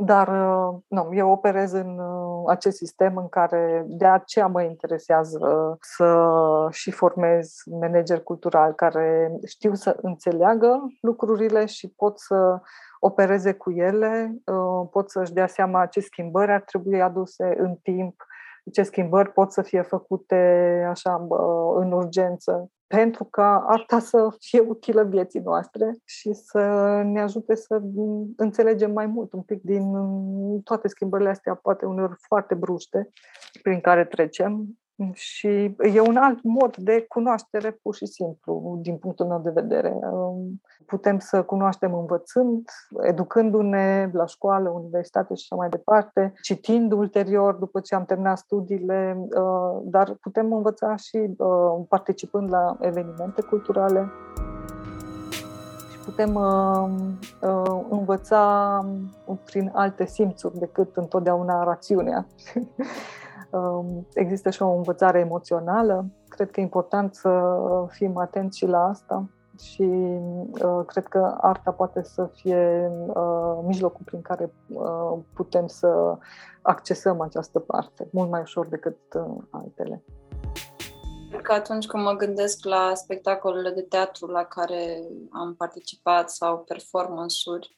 dar 0.00 0.28
uh, 0.28 0.78
nu, 0.88 1.08
eu 1.12 1.30
operez 1.30 1.72
în 1.72 1.98
uh, 1.98 2.42
acest 2.46 2.76
sistem 2.76 3.16
în 3.16 3.28
care 3.28 3.84
de 3.88 4.06
aceea 4.06 4.46
mă 4.46 4.62
interesează 4.62 5.76
să 5.80 6.28
și 6.70 6.90
formez 6.90 7.52
manageri 7.80 8.22
culturali 8.22 8.74
care 8.74 9.32
știu 9.46 9.74
să 9.74 9.96
înțeleagă 10.02 10.86
lucrurile 11.00 11.64
și 11.64 11.88
pot 11.96 12.18
să 12.18 12.60
opereze 13.00 13.52
cu 13.52 13.70
ele, 13.70 14.34
uh, 14.44 14.88
pot 14.90 15.10
să-și 15.10 15.32
dea 15.32 15.46
seama 15.46 15.86
ce 15.86 16.00
schimbări 16.00 16.52
ar 16.52 16.62
trebui 16.62 17.02
aduse 17.02 17.54
în 17.58 17.74
timp 17.82 18.24
ce 18.72 18.82
schimbări 18.82 19.32
pot 19.32 19.52
să 19.52 19.62
fie 19.62 19.82
făcute 19.82 20.36
așa 20.90 21.26
în 21.74 21.92
urgență 21.92 22.70
pentru 22.86 23.24
ca 23.24 23.64
arta 23.66 23.98
să 23.98 24.36
fie 24.38 24.60
utilă 24.60 25.02
vieții 25.02 25.40
noastre 25.40 25.96
și 26.04 26.32
să 26.32 26.60
ne 27.04 27.20
ajute 27.20 27.54
să 27.54 27.82
înțelegem 28.36 28.92
mai 28.92 29.06
mult 29.06 29.32
un 29.32 29.42
pic 29.42 29.62
din 29.62 29.92
toate 30.62 30.88
schimbările 30.88 31.28
astea, 31.28 31.54
poate 31.54 31.86
uneori 31.86 32.14
foarte 32.18 32.54
bruște, 32.54 33.10
prin 33.62 33.80
care 33.80 34.04
trecem 34.04 34.78
și 35.12 35.76
e 35.78 36.00
un 36.00 36.16
alt 36.16 36.42
mod 36.42 36.76
de 36.76 37.04
cunoaștere, 37.08 37.70
pur 37.70 37.94
și 37.94 38.06
simplu, 38.06 38.78
din 38.82 38.96
punctul 38.96 39.26
meu 39.26 39.40
de 39.40 39.50
vedere. 39.50 39.98
Putem 40.86 41.18
să 41.18 41.42
cunoaștem 41.42 41.94
învățând, 41.94 42.68
educându-ne 43.00 44.10
la 44.12 44.26
școală, 44.26 44.68
universitate 44.68 45.34
și 45.34 45.46
așa 45.50 45.60
mai 45.60 45.68
departe, 45.68 46.32
citind 46.42 46.92
ulterior 46.92 47.54
după 47.54 47.80
ce 47.80 47.94
am 47.94 48.04
terminat 48.04 48.38
studiile, 48.38 49.16
uh, 49.18 49.80
dar 49.84 50.14
putem 50.20 50.52
învăța 50.52 50.96
și 50.96 51.16
uh, 51.36 51.84
participând 51.88 52.50
la 52.50 52.76
evenimente 52.80 53.42
culturale 53.42 54.10
și 55.90 55.98
putem 56.04 56.34
uh, 56.34 56.88
învăța 57.88 58.84
prin 59.44 59.70
alte 59.74 60.06
simțuri 60.06 60.58
decât 60.58 60.96
întotdeauna 60.96 61.64
rațiunea. 61.64 62.26
Um, 63.50 64.06
există 64.14 64.50
și 64.50 64.62
o 64.62 64.76
învățare 64.76 65.18
emoțională. 65.18 66.06
Cred 66.28 66.50
că 66.50 66.60
e 66.60 66.62
important 66.62 67.14
să 67.14 67.54
fim 67.88 68.16
atenți 68.16 68.58
și 68.58 68.66
la 68.66 68.84
asta 68.84 69.28
și 69.58 69.82
uh, 69.82 70.84
cred 70.86 71.06
că 71.06 71.36
arta 71.40 71.70
poate 71.70 72.02
să 72.02 72.30
fie 72.34 72.90
uh, 73.06 73.58
mijlocul 73.62 74.04
prin 74.04 74.22
care 74.22 74.52
uh, 74.68 75.18
putem 75.34 75.66
să 75.66 76.16
accesăm 76.62 77.20
această 77.20 77.58
parte 77.58 78.08
mult 78.12 78.30
mai 78.30 78.40
ușor 78.40 78.66
decât 78.66 78.98
uh, 79.14 79.42
altele. 79.50 80.04
Cred 81.30 81.42
că 81.42 81.52
atunci 81.52 81.86
când 81.86 82.02
mă 82.02 82.12
gândesc 82.12 82.64
la 82.64 82.94
spectacolele 82.94 83.70
de 83.70 83.82
teatru 83.82 84.26
la 84.26 84.44
care 84.44 85.02
am 85.30 85.54
participat 85.54 86.30
sau 86.30 86.58
performance-uri, 86.58 87.75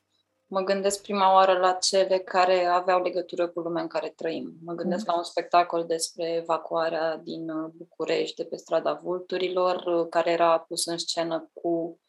mă 0.48 0.60
gândesc 0.60 1.02
prima 1.02 1.32
oară 1.32 1.58
la 1.58 1.72
cele 1.72 2.18
care 2.18 2.64
aveau 2.64 3.02
legătură 3.02 3.48
cu 3.48 3.60
lumea 3.60 3.82
în 3.82 3.88
care 3.88 4.08
trăim. 4.08 4.52
Mă 4.64 4.72
gândesc 4.72 5.06
mm. 5.06 5.12
la 5.12 5.16
un 5.18 5.24
spectacol 5.24 5.84
despre 5.86 6.34
evacuarea 6.34 7.16
din 7.16 7.50
uh, 7.50 7.70
București, 7.76 8.36
de 8.36 8.44
pe 8.44 8.56
strada 8.56 9.00
Vulturilor, 9.02 9.76
uh, 9.76 10.06
care 10.10 10.30
era 10.30 10.58
pus 10.58 10.86
în 10.86 10.98
scenă 10.98 11.50
cu 11.52 12.00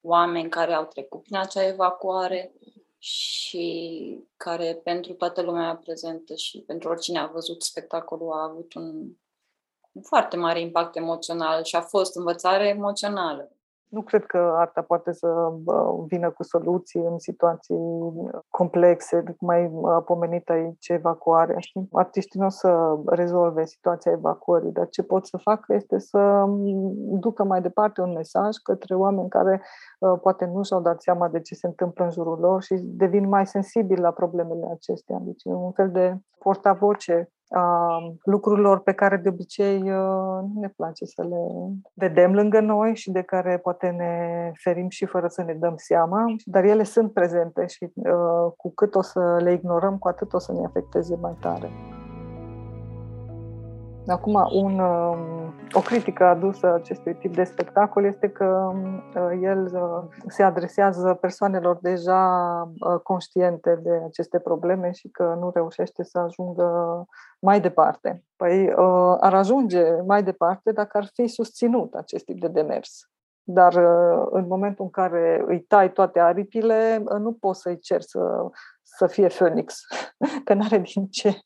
oameni 0.00 0.48
care 0.48 0.72
au 0.72 0.84
trecut 0.84 1.22
prin 1.22 1.36
acea 1.36 1.66
evacuare 1.66 2.52
și 2.98 4.18
care 4.36 4.80
pentru 4.84 5.12
toată 5.12 5.42
lumea 5.42 5.76
prezentă 5.76 6.34
și 6.34 6.60
pentru 6.60 6.88
oricine 6.88 7.18
a 7.18 7.26
văzut 7.26 7.62
spectacolul 7.62 8.32
a 8.32 8.42
avut 8.42 8.74
un, 8.74 9.16
un 9.92 10.02
foarte 10.02 10.36
mare 10.36 10.60
impact 10.60 10.96
emoțional 10.96 11.64
și 11.64 11.76
a 11.76 11.80
fost 11.80 12.16
învățare 12.16 12.68
emoțională. 12.68 13.55
Nu 13.88 14.02
cred 14.02 14.24
că 14.24 14.52
arta 14.56 14.82
poate 14.82 15.12
să 15.12 15.52
vină 16.06 16.30
cu 16.30 16.42
soluții 16.42 17.00
în 17.00 17.18
situații 17.18 17.78
complexe, 18.50 19.22
cum 19.38 19.48
ai 19.48 19.70
pomenit 20.04 20.50
aici 20.50 20.88
evacuarea. 20.88 21.58
Știi? 21.58 21.88
Artiștii 21.92 22.40
nu 22.40 22.46
o 22.46 22.48
să 22.48 22.98
rezolve 23.06 23.64
situația 23.64 24.12
evacuării, 24.12 24.72
dar 24.72 24.88
ce 24.88 25.02
pot 25.02 25.26
să 25.26 25.36
facă 25.36 25.74
este 25.74 25.98
să 25.98 26.44
ducă 26.96 27.44
mai 27.44 27.60
departe 27.60 28.00
un 28.00 28.12
mesaj 28.12 28.56
către 28.56 28.94
oameni 28.94 29.28
care 29.28 29.62
poate 30.22 30.44
nu 30.44 30.62
și-au 30.62 30.80
dat 30.80 31.02
seama 31.02 31.28
de 31.28 31.40
ce 31.40 31.54
se 31.54 31.66
întâmplă 31.66 32.04
în 32.04 32.10
jurul 32.10 32.38
lor 32.38 32.62
și 32.62 32.74
devin 32.82 33.28
mai 33.28 33.46
sensibili 33.46 34.00
la 34.00 34.10
problemele 34.10 34.68
acestea. 34.70 35.18
Deci 35.20 35.42
un 35.44 35.72
fel 35.72 35.90
de 35.90 36.16
portavoce 36.38 37.30
a 37.30 37.35
lucrurilor 38.24 38.80
pe 38.80 38.92
care 38.92 39.16
de 39.16 39.28
obicei 39.28 39.80
nu 39.80 40.52
ne 40.60 40.68
place 40.68 41.04
să 41.04 41.22
le 41.22 41.70
vedem 41.94 42.34
lângă 42.34 42.60
noi 42.60 42.94
și 42.94 43.10
de 43.10 43.22
care 43.22 43.58
poate 43.58 43.88
ne 43.88 44.52
ferim 44.54 44.88
și 44.88 45.06
fără 45.06 45.26
să 45.26 45.42
ne 45.42 45.52
dăm 45.52 45.74
seama, 45.76 46.24
dar 46.44 46.64
ele 46.64 46.82
sunt 46.82 47.12
prezente 47.12 47.66
și 47.66 47.92
cu 48.56 48.72
cât 48.74 48.94
o 48.94 49.02
să 49.02 49.36
le 49.42 49.52
ignorăm, 49.52 49.98
cu 49.98 50.08
atât 50.08 50.32
o 50.32 50.38
să 50.38 50.52
ne 50.52 50.64
afecteze 50.64 51.16
mai 51.20 51.36
tare. 51.40 51.68
Acum, 54.08 54.48
un, 54.52 54.78
um, 54.78 55.54
o 55.72 55.80
critică 55.80 56.24
adusă 56.24 56.74
acestui 56.74 57.14
tip 57.14 57.34
de 57.34 57.44
spectacol 57.44 58.04
este 58.04 58.28
că 58.28 58.72
uh, 59.14 59.38
el 59.42 59.70
uh, 59.74 60.04
se 60.26 60.42
adresează 60.42 61.14
persoanelor 61.14 61.78
deja 61.80 62.22
uh, 62.78 63.00
conștiente 63.02 63.80
de 63.82 64.02
aceste 64.06 64.38
probleme 64.38 64.90
și 64.90 65.08
că 65.08 65.36
nu 65.40 65.50
reușește 65.54 66.04
să 66.04 66.18
ajungă 66.18 67.04
mai 67.38 67.60
departe. 67.60 68.24
Păi 68.36 68.72
ar 69.20 69.34
ajunge 69.34 70.00
mai 70.06 70.22
departe 70.22 70.72
dacă 70.72 70.96
ar 70.96 71.08
fi 71.12 71.26
susținut 71.26 71.94
acest 71.94 72.24
tip 72.24 72.40
de 72.40 72.48
demers. 72.48 73.10
Dar 73.42 73.74
în 74.30 74.46
momentul 74.46 74.84
în 74.84 74.90
care 74.90 75.44
îi 75.46 75.60
tai 75.60 75.92
toate 75.92 76.20
aripile, 76.20 77.02
nu 77.18 77.32
poți 77.32 77.60
să-i 77.60 77.78
cer 77.78 78.00
să, 78.00 78.50
să 78.82 79.06
fie 79.06 79.26
Phoenix, 79.26 79.80
că 80.44 80.54
nu 80.54 80.62
are 80.64 80.78
din 80.78 81.06
ce 81.06 81.40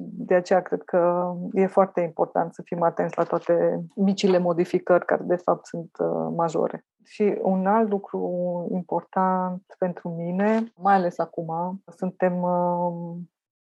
de 0.00 0.34
aceea 0.34 0.62
cred 0.62 0.82
că 0.82 1.32
e 1.52 1.66
foarte 1.66 2.00
important 2.00 2.54
să 2.54 2.62
fim 2.64 2.82
atenți 2.82 3.16
la 3.16 3.24
toate 3.24 3.84
micile 3.94 4.38
modificări 4.38 5.04
care 5.04 5.22
de 5.24 5.36
fapt 5.36 5.66
sunt 5.66 5.90
uh, 5.98 6.32
majore. 6.36 6.84
Și 7.04 7.38
un 7.42 7.66
alt 7.66 7.88
lucru 7.88 8.66
important 8.70 9.62
pentru 9.78 10.08
mine, 10.08 10.72
mai 10.76 10.94
ales 10.94 11.18
acum, 11.18 11.82
suntem 11.96 12.42
uh, 12.42 13.16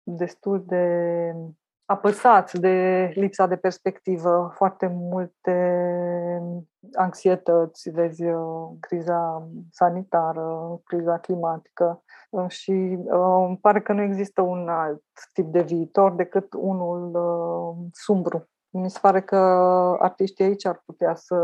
destul 0.03 0.63
de 0.67 1.35
apăsați 1.89 2.59
de 2.59 3.11
lipsa 3.15 3.47
de 3.47 3.55
perspectivă, 3.55 4.51
foarte 4.55 4.87
multe 4.93 5.53
anxietăți, 6.93 7.89
vezi, 7.89 8.25
uh, 8.25 8.69
criza 8.79 9.47
sanitară, 9.71 10.79
criza 10.83 11.17
climatică 11.17 12.03
și 12.47 12.97
uh, 13.03 13.45
îmi 13.47 13.57
pare 13.57 13.81
că 13.81 13.93
nu 13.93 14.01
există 14.01 14.41
un 14.41 14.67
alt 14.69 15.03
tip 15.33 15.45
de 15.45 15.61
viitor 15.61 16.11
decât 16.13 16.53
unul 16.53 17.11
uh, 17.15 17.87
sumbru 17.91 18.47
mi 18.71 18.89
se 18.89 18.99
pare 19.01 19.21
că 19.21 19.35
artiștii 19.99 20.45
aici 20.45 20.65
ar 20.65 20.81
putea 20.85 21.15
să 21.15 21.35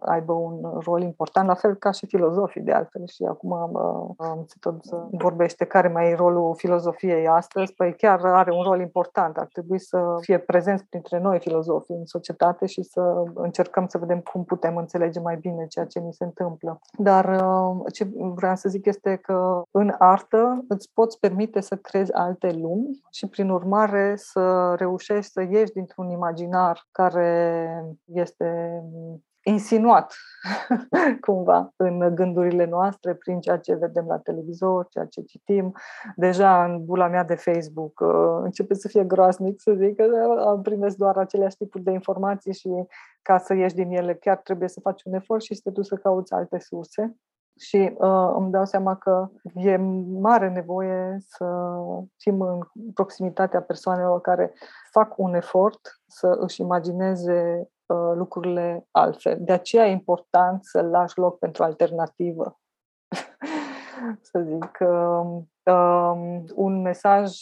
aibă 0.00 0.32
un 0.32 0.80
rol 0.84 1.02
important, 1.02 1.46
la 1.46 1.54
fel 1.54 1.74
ca 1.74 1.90
și 1.90 2.06
filozofii 2.06 2.60
de 2.60 2.72
altfel. 2.72 3.06
Și 3.06 3.24
acum 3.24 3.52
am 3.52 4.44
se 4.46 4.56
tot 4.60 4.76
vorbește 5.10 5.64
care 5.64 5.88
mai 5.88 6.10
e 6.10 6.14
rolul 6.14 6.54
filozofiei 6.56 7.28
astăzi. 7.28 7.72
Păi 7.72 7.94
chiar 7.94 8.24
are 8.24 8.52
un 8.52 8.62
rol 8.62 8.80
important. 8.80 9.36
Ar 9.36 9.48
trebui 9.52 9.78
să 9.78 10.16
fie 10.20 10.38
prezenți 10.38 10.84
printre 10.84 11.18
noi 11.18 11.38
filozofii 11.38 11.94
în 11.94 12.06
societate 12.06 12.66
și 12.66 12.82
să 12.82 13.22
încercăm 13.34 13.86
să 13.86 13.98
vedem 13.98 14.20
cum 14.20 14.44
putem 14.44 14.76
înțelege 14.76 15.20
mai 15.20 15.36
bine 15.36 15.66
ceea 15.66 15.84
ce 15.84 15.98
ni 15.98 16.12
se 16.12 16.24
întâmplă. 16.24 16.80
Dar 16.98 17.44
ce 17.92 18.08
vreau 18.34 18.54
să 18.54 18.68
zic 18.68 18.86
este 18.86 19.16
că 19.16 19.62
în 19.70 19.94
artă 19.98 20.64
îți 20.68 20.90
poți 20.94 21.18
permite 21.18 21.60
să 21.60 21.76
crezi 21.76 22.12
alte 22.12 22.52
lumi 22.52 23.00
și 23.10 23.28
prin 23.28 23.50
urmare 23.50 24.14
să 24.16 24.74
reușești 24.76 25.32
să 25.32 25.42
ieși 25.50 25.72
dintr-un 25.72 26.08
imaginar 26.26 26.66
imaginar 26.66 26.88
care 26.92 27.96
este 28.04 28.82
insinuat 29.42 30.14
cumva 31.26 31.72
în 31.76 32.14
gândurile 32.14 32.64
noastre 32.64 33.14
prin 33.14 33.40
ceea 33.40 33.58
ce 33.58 33.74
vedem 33.74 34.06
la 34.06 34.18
televizor, 34.18 34.86
ceea 34.88 35.04
ce 35.04 35.22
citim. 35.22 35.72
Deja 36.16 36.64
în 36.64 36.84
bula 36.84 37.08
mea 37.08 37.24
de 37.24 37.34
Facebook 37.34 38.00
uh, 38.00 38.40
începe 38.42 38.74
să 38.74 38.88
fie 38.88 39.04
groaznic 39.04 39.60
să 39.60 39.74
zic 39.76 39.96
că 39.96 40.04
uh, 40.04 40.60
primesc 40.62 40.96
doar 40.96 41.16
aceleași 41.16 41.56
tipuri 41.56 41.84
de 41.84 41.90
informații 41.90 42.54
și 42.54 42.68
ca 43.22 43.38
să 43.38 43.54
ieși 43.54 43.74
din 43.74 43.90
ele 43.90 44.14
chiar 44.14 44.36
trebuie 44.36 44.68
să 44.68 44.80
faci 44.80 45.02
un 45.02 45.14
efort 45.14 45.42
și 45.42 45.54
să 45.54 45.60
te 45.64 45.70
duci 45.70 45.86
să 45.86 45.96
cauți 45.96 46.32
alte 46.32 46.58
surse. 46.58 47.16
Și 47.58 47.94
uh, 47.96 48.32
îmi 48.36 48.50
dau 48.50 48.64
seama 48.64 48.96
că 48.96 49.28
e 49.54 49.76
mare 50.20 50.50
nevoie 50.50 51.16
să 51.20 51.76
fim 52.16 52.40
în 52.40 52.60
proximitatea 52.94 53.62
persoanelor 53.62 54.20
care 54.20 54.52
fac 54.90 55.18
un 55.18 55.34
efort 55.34 56.00
să 56.06 56.36
își 56.40 56.60
imagineze 56.60 57.68
uh, 57.86 58.12
lucrurile 58.14 58.86
altfel. 58.90 59.36
De 59.40 59.52
aceea 59.52 59.86
e 59.86 59.90
important 59.90 60.64
să 60.64 60.80
lași 60.80 61.18
loc 61.18 61.38
pentru 61.38 61.62
alternativă. 61.62 62.60
să 64.30 64.44
zic, 64.48 64.78
uh, 64.80 64.88
uh, 64.88 65.42
un 66.54 66.80
mesaj 66.80 67.32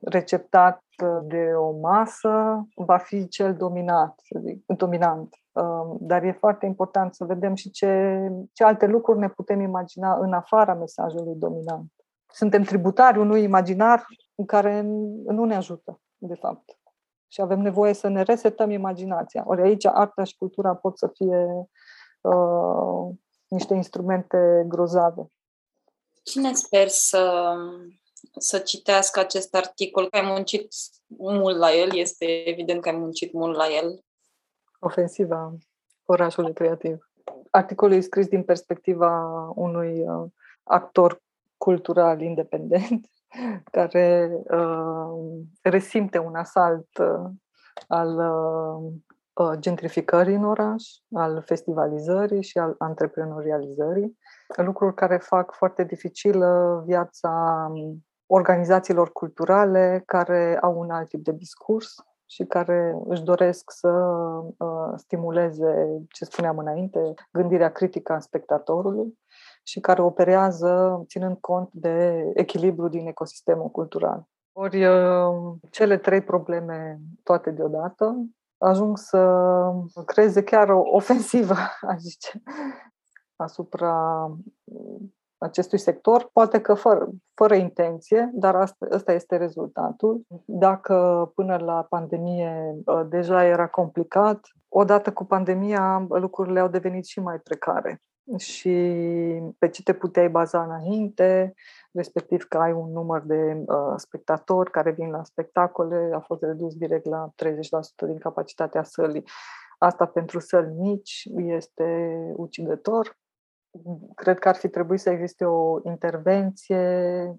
receptat 0.00 0.84
de 1.22 1.52
o 1.56 1.78
masă 1.80 2.66
va 2.74 2.96
fi 2.96 3.28
cel 3.28 3.54
dominat, 3.54 4.20
să 4.22 4.38
zic, 4.44 4.64
dominant. 4.66 5.34
Um, 5.52 5.96
dar 6.00 6.22
e 6.22 6.32
foarte 6.32 6.66
important 6.66 7.14
să 7.14 7.24
vedem 7.24 7.54
și 7.54 7.70
ce, 7.70 8.20
ce 8.52 8.64
alte 8.64 8.86
lucruri 8.86 9.18
ne 9.18 9.28
putem 9.28 9.60
imagina 9.60 10.16
în 10.18 10.32
afara 10.32 10.74
mesajului 10.74 11.34
dominant. 11.34 11.92
Suntem 12.26 12.62
tributari 12.62 13.18
unui 13.18 13.42
imaginar 13.42 14.06
în 14.34 14.44
care 14.44 14.80
nu 15.26 15.44
ne 15.44 15.56
ajută, 15.56 16.00
de 16.16 16.34
fapt. 16.34 16.78
Și 17.28 17.40
avem 17.40 17.60
nevoie 17.60 17.92
să 17.92 18.08
ne 18.08 18.22
resetăm 18.22 18.70
imaginația. 18.70 19.42
Ori 19.46 19.62
aici 19.62 19.86
arta 19.86 20.24
și 20.24 20.36
cultura 20.36 20.74
pot 20.74 20.98
să 20.98 21.10
fie 21.14 21.46
uh, 22.20 23.14
niște 23.48 23.74
instrumente 23.74 24.64
grozave. 24.68 25.30
Cine 26.30 26.52
sper 26.52 26.88
să 26.88 27.54
să 28.38 28.58
citească 28.58 29.20
acest 29.20 29.54
articol, 29.54 30.08
că 30.10 30.16
ai 30.16 30.26
muncit 30.26 30.68
mult 31.18 31.56
la 31.56 31.72
el, 31.72 31.96
este 31.96 32.48
evident 32.48 32.80
că 32.80 32.88
ai 32.88 32.96
muncit 32.96 33.32
mult 33.32 33.56
la 33.56 33.66
el. 33.66 34.04
Ofensiva 34.80 35.56
orașului 36.04 36.52
creativ. 36.52 37.10
Articolul 37.50 37.96
e 37.96 38.00
scris 38.00 38.26
din 38.26 38.42
perspectiva 38.42 39.22
unui 39.54 40.00
uh, 40.00 40.30
actor 40.62 41.22
cultural 41.56 42.20
independent 42.20 43.06
care 43.76 44.30
uh, 44.50 45.42
resimte 45.62 46.18
un 46.18 46.34
asalt 46.34 46.88
uh, 46.98 47.30
al 47.88 48.16
uh, 48.16 48.92
uh, 49.32 49.58
gentrificării 49.58 50.34
în 50.34 50.44
oraș, 50.44 50.84
al 51.12 51.42
festivalizării 51.46 52.42
și 52.42 52.58
al 52.58 52.74
antreprenorializării, 52.78 54.18
lucruri 54.56 54.94
care 54.94 55.16
fac 55.16 55.52
foarte 55.52 55.84
dificilă 55.84 56.82
viața 56.86 57.66
um, 57.70 58.04
organizațiilor 58.26 59.12
culturale 59.12 60.02
care 60.06 60.58
au 60.60 60.78
un 60.78 60.90
alt 60.90 61.08
tip 61.08 61.24
de 61.24 61.32
discurs 61.32 61.94
și 62.26 62.44
care 62.44 62.94
își 63.04 63.22
doresc 63.22 63.70
să 63.70 63.88
uh, 64.56 64.92
stimuleze, 64.96 65.86
ce 66.08 66.24
spuneam 66.24 66.58
înainte, 66.58 67.14
gândirea 67.32 67.72
critică 67.72 68.12
a 68.12 68.18
spectatorului 68.18 69.18
și 69.62 69.80
care 69.80 70.02
operează 70.02 71.02
ținând 71.06 71.36
cont 71.40 71.68
de 71.72 72.24
echilibru 72.34 72.88
din 72.88 73.06
ecosistemul 73.06 73.68
cultural. 73.68 74.24
Ori 74.52 74.84
uh, 74.84 75.54
cele 75.70 75.96
trei 75.96 76.20
probleme 76.20 77.00
toate 77.22 77.50
deodată 77.50 78.16
ajung 78.58 78.98
să 78.98 79.42
creeze 80.04 80.42
chiar 80.42 80.68
o 80.68 80.82
ofensivă, 80.84 81.54
aș 81.90 81.98
zice, 81.98 82.42
asupra 83.36 84.30
acestui 85.38 85.78
sector, 85.78 86.30
poate 86.32 86.60
că 86.60 86.74
fără, 86.74 87.08
fără 87.34 87.54
intenție, 87.54 88.30
dar 88.32 88.54
asta, 88.54 88.86
asta 88.90 89.12
este 89.12 89.36
rezultatul. 89.36 90.22
Dacă 90.44 91.30
până 91.34 91.56
la 91.56 91.86
pandemie 91.88 92.74
uh, 92.84 93.02
deja 93.08 93.44
era 93.44 93.68
complicat, 93.68 94.40
odată 94.68 95.12
cu 95.12 95.24
pandemia 95.24 96.06
lucrurile 96.08 96.60
au 96.60 96.68
devenit 96.68 97.04
și 97.04 97.20
mai 97.20 97.38
precare 97.38 98.00
și 98.38 98.70
pe 99.58 99.68
ce 99.68 99.82
te 99.82 99.94
puteai 99.94 100.28
baza 100.28 100.62
înainte, 100.62 101.54
respectiv 101.92 102.44
că 102.44 102.58
ai 102.58 102.72
un 102.72 102.92
număr 102.92 103.22
de 103.22 103.62
uh, 103.66 103.94
spectatori 103.96 104.70
care 104.70 104.90
vin 104.90 105.10
la 105.10 105.24
spectacole, 105.24 106.10
a 106.14 106.20
fost 106.20 106.42
redus 106.42 106.74
direct 106.74 107.04
la 107.04 107.32
30% 107.44 108.06
din 108.06 108.18
capacitatea 108.18 108.82
sălii. 108.82 109.24
Asta 109.78 110.06
pentru 110.06 110.38
săli 110.38 110.72
mici 110.72 111.28
este 111.34 112.16
ucigător 112.36 113.16
cred 114.14 114.38
că 114.38 114.48
ar 114.48 114.54
fi 114.54 114.68
trebuit 114.68 115.00
să 115.00 115.10
existe 115.10 115.44
o 115.44 115.78
intervenție 115.82 116.80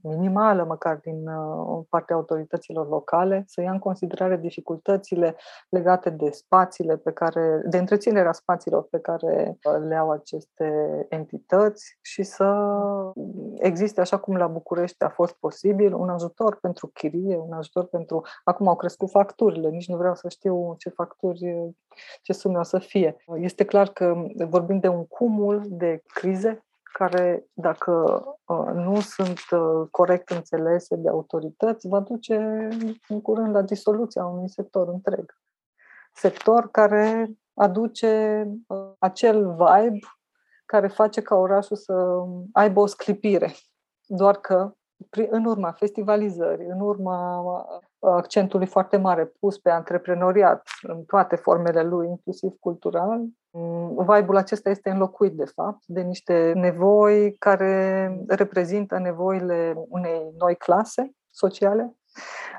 minimală, 0.02 0.64
măcar 0.64 1.00
din 1.04 1.28
uh, 1.28 1.86
partea 1.90 2.16
autorităților 2.16 2.88
locale, 2.88 3.44
să 3.48 3.62
ia 3.62 3.72
în 3.72 3.80
considerare 3.80 4.38
dificultățile 4.38 5.36
legate 5.70 6.10
de 6.10 6.30
spațiile 6.30 6.98
pe 6.98 7.12
care, 7.12 7.62
de 7.66 7.78
întreținerea 7.78 8.32
spațiilor 8.32 8.88
pe 8.90 9.00
care 9.00 9.58
uh, 9.64 9.88
le 9.88 9.96
au 9.96 10.12
aceste 10.12 11.06
entități 11.10 11.98
și 12.02 12.24
să 12.24 12.74
existe, 13.56 14.02
așa 14.02 14.18
cum 14.18 14.36
la 14.36 14.48
București 14.48 15.04
a 15.04 15.10
fost 15.10 15.34
posibil, 15.34 15.94
un 15.94 16.10
ajutor 16.10 16.60
pentru 16.60 16.88
chirie, 16.88 17.38
un 17.38 17.54
ajutor 17.54 17.86
pentru... 17.86 18.26
Acum 18.44 18.68
au 18.68 18.76
crescut 18.76 19.10
facturile, 19.10 19.70
nici 19.70 19.88
nu 19.88 19.98
vreau 19.98 20.16
să 20.16 20.30
știu 20.30 20.76
ce 20.78 20.90
facturi, 20.90 21.74
ce 22.22 22.34
sume 22.34 22.60
o 22.60 22.64
să 22.64 22.80
fie. 22.80 23.16
Este 23.36 23.64
clar 23.64 23.88
că 23.88 24.26
vorbim 24.50 24.80
de 24.80 24.88
un 24.88 25.06
cumul 25.06 25.62
de 25.68 26.02
crize 26.28 26.62
care, 26.94 27.46
dacă 27.54 28.24
uh, 28.46 28.72
nu 28.74 29.00
sunt 29.00 29.40
uh, 29.52 29.88
corect 29.92 30.30
înțelese 30.30 30.96
de 30.96 31.10
autorități, 31.10 31.88
va 31.88 32.00
duce 32.00 32.68
în 33.08 33.22
curând 33.22 33.54
la 33.54 33.62
disoluția 33.62 34.26
unui 34.26 34.50
sector 34.50 34.88
întreg. 34.88 35.36
Sector 36.14 36.72
care 36.72 37.30
aduce 37.54 38.44
uh, 38.68 38.92
acel 39.00 39.52
vibe 39.52 40.00
care 40.66 40.88
face 40.88 41.22
ca 41.22 41.36
orașul 41.36 41.76
să 41.76 42.24
aibă 42.52 42.80
o 42.80 42.86
sclipire. 42.86 43.54
Doar 44.06 44.36
că 44.36 44.74
în 45.30 45.46
urma 45.46 45.72
festivalizării, 45.72 46.68
în 46.68 46.80
urma 46.80 47.44
accentului 48.00 48.68
foarte 48.68 48.98
mare 48.98 49.26
pus 49.40 49.58
pe 49.58 49.70
antreprenoriat 49.70 50.68
în 50.82 51.04
toate 51.04 51.36
formele 51.36 51.84
lui, 51.84 52.08
inclusiv 52.08 52.52
cultural, 52.60 53.22
mm, 53.52 53.96
vibe-ul 53.98 54.38
acesta 54.38 54.70
este 54.70 54.90
înlocuit, 54.90 55.34
de 55.34 55.46
fapt, 55.46 55.84
de 55.86 56.02
niște 56.02 56.52
nevoi 56.56 57.36
care 57.40 58.12
reprezintă 58.28 58.98
nevoile 58.98 59.74
unei 59.90 60.22
noi 60.38 60.56
clase 60.56 61.12
sociale. 61.30 61.96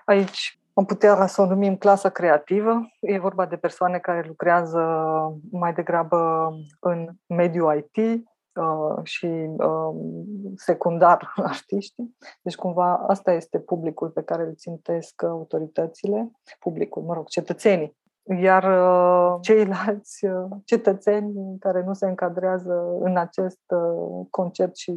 Aici 0.05 0.61
am 0.75 0.85
putea 0.85 1.27
să 1.27 1.43
o 1.43 1.47
numim 1.47 1.77
clasa 1.77 2.09
creativă. 2.09 2.89
E 3.01 3.19
vorba 3.19 3.47
de 3.47 3.57
persoane 3.57 3.99
care 3.99 4.25
lucrează 4.27 4.83
mai 5.51 5.73
degrabă 5.73 6.51
în 6.81 7.09
mediul 7.27 7.87
IT, 7.93 8.25
Uh, 8.59 8.99
și 9.03 9.27
uh, 9.57 9.95
secundar 10.57 11.33
artiștii. 11.53 12.17
Deci 12.43 12.57
cumva 12.57 12.95
asta 12.95 13.33
este 13.33 13.59
publicul 13.59 14.09
pe 14.09 14.23
care 14.23 14.43
îl 14.43 14.55
țintesc 14.55 15.23
autoritățile, 15.23 16.31
publicul, 16.61 17.03
mă 17.03 17.15
rog, 17.15 17.27
cetățenii. 17.27 17.97
Iar 18.41 18.65
uh, 18.65 19.39
ceilalți 19.41 20.27
cetățeni 20.65 21.59
care 21.59 21.83
nu 21.83 21.93
se 21.93 22.07
încadrează 22.07 22.97
în 23.01 23.17
acest 23.17 23.63
concept 24.31 24.77
și 24.77 24.95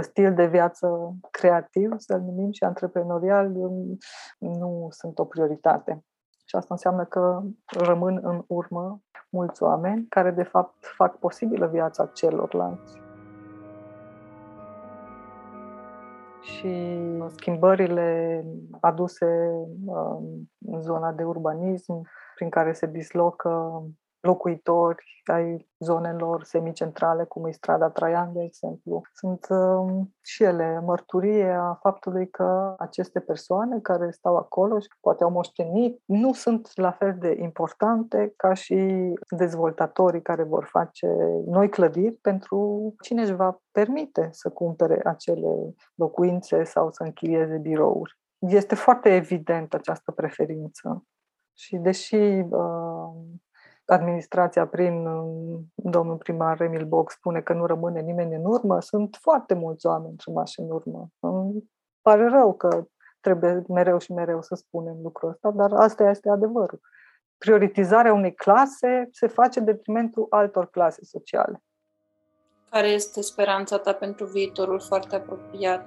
stil 0.00 0.34
de 0.34 0.46
viață 0.46 1.14
creativ, 1.30 1.94
să-l 1.96 2.20
numim, 2.20 2.50
și 2.50 2.64
antreprenorial, 2.64 3.52
nu 4.38 4.86
sunt 4.90 5.18
o 5.18 5.24
prioritate. 5.24 6.04
Și 6.44 6.56
asta 6.56 6.74
înseamnă 6.74 7.04
că 7.04 7.42
rămân 7.78 8.20
în 8.22 8.44
urmă 8.46 9.00
mulți 9.30 9.62
oameni 9.62 10.06
care, 10.08 10.30
de 10.30 10.42
fapt, 10.42 10.86
fac 10.96 11.16
posibilă 11.16 11.66
viața 11.66 12.06
celorlalți. 12.06 13.00
Și 16.40 16.98
schimbările 17.26 18.44
aduse 18.80 19.26
um, 19.86 20.50
în 20.66 20.80
zona 20.80 21.12
de 21.12 21.24
urbanism, 21.24 22.08
prin 22.34 22.48
care 22.48 22.72
se 22.72 22.86
dislocă 22.86 23.82
locuitori 24.20 25.04
ai 25.24 25.68
zonelor 25.78 26.44
semicentrale, 26.44 27.24
cum 27.24 27.44
e 27.44 27.50
strada 27.50 27.90
Traian, 27.90 28.32
de 28.32 28.42
exemplu, 28.42 29.00
sunt 29.12 29.46
uh, 29.48 30.06
și 30.22 30.42
ele 30.42 30.80
mărturie 30.84 31.50
a 31.50 31.74
faptului 31.74 32.28
că 32.28 32.74
aceste 32.78 33.20
persoane 33.20 33.80
care 33.80 34.10
stau 34.10 34.36
acolo 34.36 34.78
și 34.78 34.88
poate 35.00 35.24
au 35.24 35.30
moștenit, 35.30 36.02
nu 36.04 36.32
sunt 36.32 36.70
la 36.74 36.90
fel 36.90 37.16
de 37.18 37.36
importante 37.38 38.32
ca 38.36 38.54
și 38.54 39.12
dezvoltatorii 39.36 40.22
care 40.22 40.42
vor 40.42 40.64
face 40.64 41.06
noi 41.46 41.68
clădiri 41.68 42.14
pentru 42.14 42.94
cine 43.00 43.22
își 43.22 43.34
va 43.34 43.60
permite 43.70 44.28
să 44.32 44.50
cumpere 44.50 45.00
acele 45.04 45.74
locuințe 45.94 46.64
sau 46.64 46.90
să 46.90 47.02
închirieze 47.02 47.56
birouri. 47.56 48.18
Este 48.38 48.74
foarte 48.74 49.14
evident 49.14 49.74
această 49.74 50.12
preferință. 50.12 51.04
Și 51.54 51.76
deși 51.76 52.14
uh, 52.50 53.10
administrația 53.90 54.66
prin 54.66 55.04
domnul 55.74 56.16
primar 56.16 56.60
Emil 56.60 56.84
Boc 56.84 57.10
spune 57.10 57.40
că 57.40 57.52
nu 57.52 57.66
rămâne 57.66 58.00
nimeni 58.00 58.34
în 58.34 58.44
urmă, 58.44 58.80
sunt 58.80 59.18
foarte 59.20 59.54
mulți 59.54 59.86
oameni 59.86 60.14
rămași 60.26 60.60
în 60.60 60.70
urmă. 60.70 61.08
Îmi 61.20 61.70
pare 62.02 62.28
rău 62.28 62.54
că 62.54 62.84
trebuie 63.20 63.62
mereu 63.68 63.98
și 63.98 64.12
mereu 64.12 64.42
să 64.42 64.54
spunem 64.54 64.96
lucrul 65.02 65.28
ăsta, 65.28 65.50
dar 65.50 65.72
asta 65.72 66.10
este 66.10 66.30
adevărul. 66.30 66.80
Prioritizarea 67.38 68.12
unei 68.12 68.34
clase 68.34 69.08
se 69.10 69.26
face 69.26 69.58
în 69.58 69.64
detrimentul 69.64 70.26
altor 70.30 70.70
clase 70.70 71.04
sociale. 71.04 71.62
Care 72.70 72.88
este 72.88 73.20
speranța 73.20 73.78
ta 73.78 73.92
pentru 73.92 74.26
viitorul 74.26 74.80
foarte 74.80 75.16
apropiat? 75.16 75.86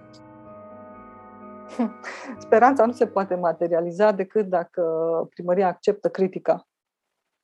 Speranța 2.46 2.86
nu 2.86 2.92
se 2.92 3.08
poate 3.08 3.36
materializa 3.36 4.12
decât 4.12 4.46
dacă 4.46 4.84
primăria 5.30 5.68
acceptă 5.68 6.10
critica 6.10 6.68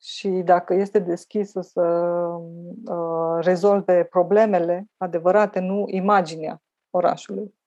și 0.01 0.29
dacă 0.29 0.73
este 0.73 0.99
deschisă 0.99 1.61
să 1.61 1.81
uh, 1.81 3.37
rezolve 3.39 4.03
problemele 4.03 4.85
adevărate, 4.97 5.59
nu 5.59 5.83
imaginea 5.87 6.61
orașului. 6.89 7.57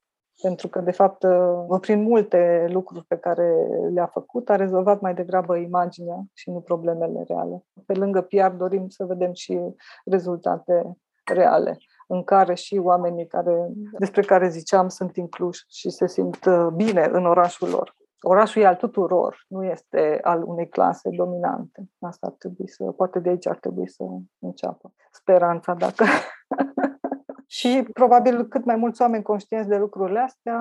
Pentru 0.42 0.68
că, 0.68 0.80
de 0.80 0.90
fapt, 0.90 1.22
uh, 1.22 1.80
prin 1.80 2.02
multe 2.02 2.66
lucruri 2.68 3.04
pe 3.04 3.16
care 3.16 3.52
le-a 3.92 4.06
făcut, 4.06 4.50
a 4.50 4.56
rezolvat 4.56 5.00
mai 5.00 5.14
degrabă 5.14 5.56
imaginea 5.56 6.24
și 6.32 6.50
nu 6.50 6.60
problemele 6.60 7.24
reale. 7.28 7.64
Pe 7.86 7.92
lângă 7.92 8.20
PR 8.20 8.56
dorim 8.56 8.88
să 8.88 9.04
vedem 9.04 9.32
și 9.32 9.60
rezultate 10.04 10.96
reale 11.24 11.78
în 12.06 12.22
care 12.24 12.54
și 12.54 12.76
oamenii 12.76 13.26
care, 13.26 13.68
despre 13.98 14.22
care 14.22 14.48
ziceam 14.48 14.88
sunt 14.88 15.16
incluși 15.16 15.64
și 15.68 15.90
se 15.90 16.08
simt 16.08 16.44
uh, 16.44 16.66
bine 16.74 17.08
în 17.12 17.26
orașul 17.26 17.68
lor. 17.68 17.96
Orașul 18.24 18.62
e 18.62 18.66
al 18.66 18.76
tuturor, 18.76 19.44
nu 19.48 19.64
este 19.64 20.18
al 20.22 20.42
unei 20.46 20.68
clase 20.68 21.10
dominante. 21.10 21.90
Asta 22.00 22.26
ar 22.26 22.32
trebui 22.38 22.68
să, 22.68 22.84
poate 22.84 23.18
de 23.18 23.28
aici 23.28 23.46
ar 23.46 23.58
trebui 23.58 23.88
să 23.88 24.04
înceapă 24.38 24.92
speranța, 25.10 25.74
dacă... 25.74 26.04
și 27.46 27.88
probabil 27.92 28.44
cât 28.44 28.64
mai 28.64 28.76
mulți 28.76 29.02
oameni 29.02 29.22
conștienți 29.22 29.68
de 29.68 29.76
lucrurile 29.76 30.18
astea 30.18 30.60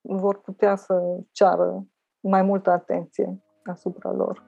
vor 0.00 0.40
putea 0.40 0.76
să 0.76 1.00
ceară 1.32 1.86
mai 2.20 2.42
multă 2.42 2.70
atenție 2.70 3.42
asupra 3.64 4.12
lor. 4.12 4.44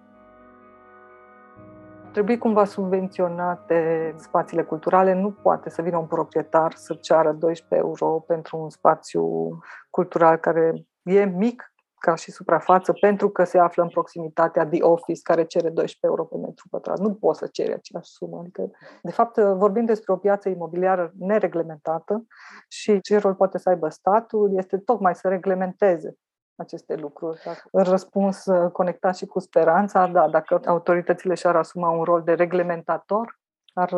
Trebuie 2.12 2.38
cumva 2.38 2.64
subvenționate 2.64 4.14
spațiile 4.16 4.62
culturale. 4.62 5.12
Nu 5.12 5.30
poate 5.30 5.70
să 5.70 5.82
vină 5.82 5.96
un 5.96 6.06
proprietar 6.06 6.72
să 6.72 6.94
ceară 6.94 7.32
12 7.32 7.86
euro 7.86 8.24
pentru 8.26 8.58
un 8.58 8.70
spațiu 8.70 9.48
cultural 9.90 10.36
care 10.36 10.86
e 11.02 11.24
mic 11.24 11.72
ca 11.98 12.14
și 12.14 12.30
suprafață 12.30 12.92
pentru 12.92 13.28
că 13.28 13.44
se 13.44 13.58
află 13.58 13.82
în 13.82 13.88
proximitatea 13.88 14.64
de 14.64 14.78
office 14.80 15.20
care 15.22 15.44
cere 15.44 15.70
12 15.70 15.98
euro 16.00 16.24
pe 16.24 16.36
metru 16.36 16.66
pătrat. 16.70 16.98
Nu 16.98 17.14
poți 17.14 17.38
să 17.38 17.46
ceri 17.46 17.72
aceeași 17.72 18.10
sumă. 18.10 18.38
Adică, 18.38 18.70
de 19.02 19.10
fapt, 19.10 19.38
vorbim 19.38 19.84
despre 19.84 20.12
o 20.12 20.16
piață 20.16 20.48
imobiliară 20.48 21.12
nereglementată 21.18 22.26
și 22.68 23.00
ce 23.00 23.18
rol 23.18 23.34
poate 23.34 23.58
să 23.58 23.68
aibă 23.68 23.88
statul 23.88 24.56
este 24.56 24.78
tocmai 24.78 25.14
să 25.14 25.28
reglementeze 25.28 26.16
aceste 26.56 26.94
lucruri. 26.94 27.42
În 27.70 27.82
răspuns 27.82 28.44
conectat 28.72 29.16
și 29.16 29.26
cu 29.26 29.38
speranța, 29.38 30.06
da, 30.06 30.28
dacă 30.28 30.60
autoritățile 30.66 31.34
și-ar 31.34 31.56
asuma 31.56 31.90
un 31.90 32.02
rol 32.02 32.22
de 32.22 32.32
reglementator, 32.32 33.38
ar 33.72 33.90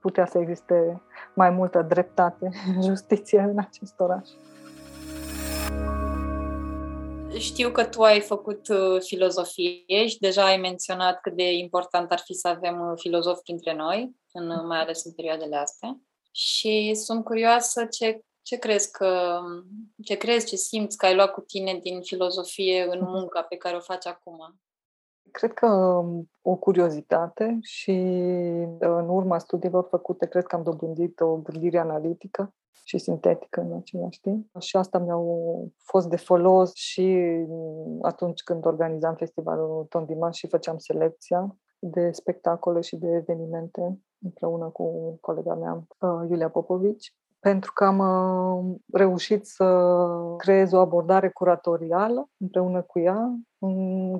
putea 0.00 0.26
să 0.26 0.38
existe 0.38 1.02
mai 1.34 1.50
multă 1.50 1.82
dreptate, 1.82 2.50
justiție 2.82 3.40
în 3.40 3.58
acest 3.58 4.00
oraș. 4.00 4.28
Știu 7.38 7.70
că 7.70 7.84
tu 7.84 8.02
ai 8.02 8.20
făcut 8.20 8.68
uh, 8.68 9.00
filozofie 9.00 10.06
și 10.06 10.18
deja 10.18 10.44
ai 10.44 10.56
menționat 10.56 11.20
cât 11.20 11.36
de 11.36 11.52
important 11.52 12.12
ar 12.12 12.18
fi 12.18 12.34
să 12.34 12.48
avem 12.48 12.80
uh, 12.80 12.92
filozofi 12.96 13.42
printre 13.42 13.74
noi, 13.74 14.16
în, 14.32 14.50
uh, 14.50 14.62
mai 14.66 14.80
ales 14.80 15.04
în 15.04 15.12
perioadele 15.12 15.56
astea. 15.56 16.00
Și 16.30 16.94
sunt 16.94 17.24
curioasă 17.24 17.84
ce, 17.84 18.20
ce 18.42 18.56
crezi 18.56 18.90
că, 18.90 19.40
ce 20.04 20.14
crezi, 20.14 20.46
ce 20.46 20.56
simți 20.56 20.96
că 20.96 21.06
ai 21.06 21.14
luat 21.14 21.32
cu 21.32 21.40
tine 21.40 21.78
din 21.82 22.02
filozofie 22.02 22.86
în 22.90 22.98
munca 23.02 23.42
pe 23.42 23.56
care 23.56 23.76
o 23.76 23.80
faci 23.80 24.06
acum? 24.06 24.60
Cred 25.30 25.52
că 25.52 25.66
um, 25.66 26.30
o 26.42 26.54
curiozitate 26.54 27.58
și 27.62 27.90
în 28.78 29.08
urma 29.08 29.38
studiilor 29.38 29.86
făcute, 29.90 30.26
cred 30.26 30.46
că 30.46 30.56
am 30.56 30.62
dobândit 30.62 31.20
o 31.20 31.36
gândire 31.36 31.78
analitică 31.78 32.54
și 32.84 32.98
sintetică 32.98 33.60
în 33.60 33.72
același 33.72 34.20
timp. 34.20 34.60
Și 34.60 34.76
asta 34.76 34.98
mi-au 34.98 35.72
fost 35.76 36.08
de 36.08 36.16
folos 36.16 36.74
și 36.74 37.18
atunci 38.02 38.42
când 38.42 38.66
organizam 38.66 39.14
festivalul 39.14 39.86
Tondiman 39.88 40.30
și 40.30 40.48
făceam 40.48 40.78
selecția 40.78 41.56
de 41.78 42.10
spectacole 42.10 42.80
și 42.80 42.96
de 42.96 43.08
evenimente 43.08 44.00
împreună 44.18 44.68
cu 44.68 45.18
colega 45.20 45.54
mea, 45.54 45.86
uh, 45.98 46.28
Iulia 46.28 46.50
Popovici 46.50 47.12
pentru 47.40 47.72
că 47.72 47.84
am 47.84 47.98
uh, 47.98 48.76
reușit 48.92 49.46
să 49.46 49.94
creez 50.36 50.72
o 50.72 50.78
abordare 50.78 51.28
curatorială 51.28 52.30
împreună 52.36 52.82
cu 52.82 52.98
ea, 52.98 53.16
în 53.16 53.40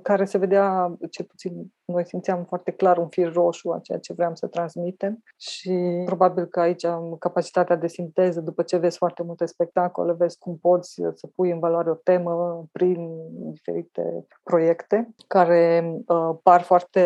care 0.02 0.24
se 0.24 0.38
vedea, 0.38 0.96
cel 1.10 1.24
puțin 1.24 1.72
noi 1.84 2.06
simțeam 2.06 2.44
foarte 2.44 2.70
clar 2.70 2.98
un 2.98 3.08
fir 3.08 3.32
roșu 3.32 3.70
a 3.70 3.78
ceea 3.78 3.98
ce 3.98 4.12
vreau 4.12 4.34
să 4.34 4.46
transmitem 4.46 5.22
și 5.36 6.02
probabil 6.04 6.44
că 6.44 6.60
aici 6.60 6.84
am 6.84 7.16
capacitatea 7.18 7.76
de 7.76 7.86
sinteză, 7.86 8.40
după 8.40 8.62
ce 8.62 8.76
vezi 8.76 8.96
foarte 8.96 9.22
multe 9.22 9.46
spectacole, 9.46 10.12
vezi 10.12 10.38
cum 10.38 10.56
poți 10.56 11.02
să 11.14 11.26
pui 11.34 11.50
în 11.50 11.58
valoare 11.58 11.90
o 11.90 11.94
temă 11.94 12.64
prin 12.72 13.10
diferite 13.50 14.26
proiecte 14.42 15.14
care 15.26 15.94
uh, 16.06 16.30
par 16.42 16.60
foarte 16.60 17.02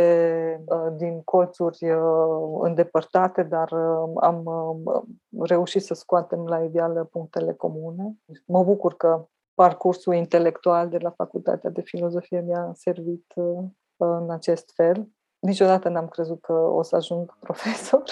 uh, 0.66 0.92
din 0.96 1.22
colțuri 1.24 1.90
uh, 1.90 2.58
îndepărtate, 2.60 3.42
dar 3.42 3.70
uh, 3.70 4.12
am 4.20 4.42
uh, 4.44 5.02
reușit 5.40 5.82
să 5.82 5.94
scoatem 5.94 6.44
la 6.46 6.64
ideală 6.64 7.08
punctele 7.12 7.52
comune. 7.52 8.16
Mă 8.46 8.64
bucur 8.64 8.94
că 8.96 9.26
parcursul 9.54 10.14
intelectual 10.14 10.88
de 10.88 10.98
la 10.98 11.10
Facultatea 11.10 11.70
de 11.70 11.80
Filozofie 11.80 12.40
mi-a 12.40 12.70
servit 12.74 13.32
uh, 13.34 13.64
în 13.96 14.30
acest 14.30 14.72
fel. 14.74 15.08
Niciodată 15.38 15.88
n-am 15.88 16.08
crezut 16.08 16.40
că 16.40 16.52
o 16.52 16.82
să 16.82 16.96
ajung 16.96 17.36
profesor. 17.46 18.02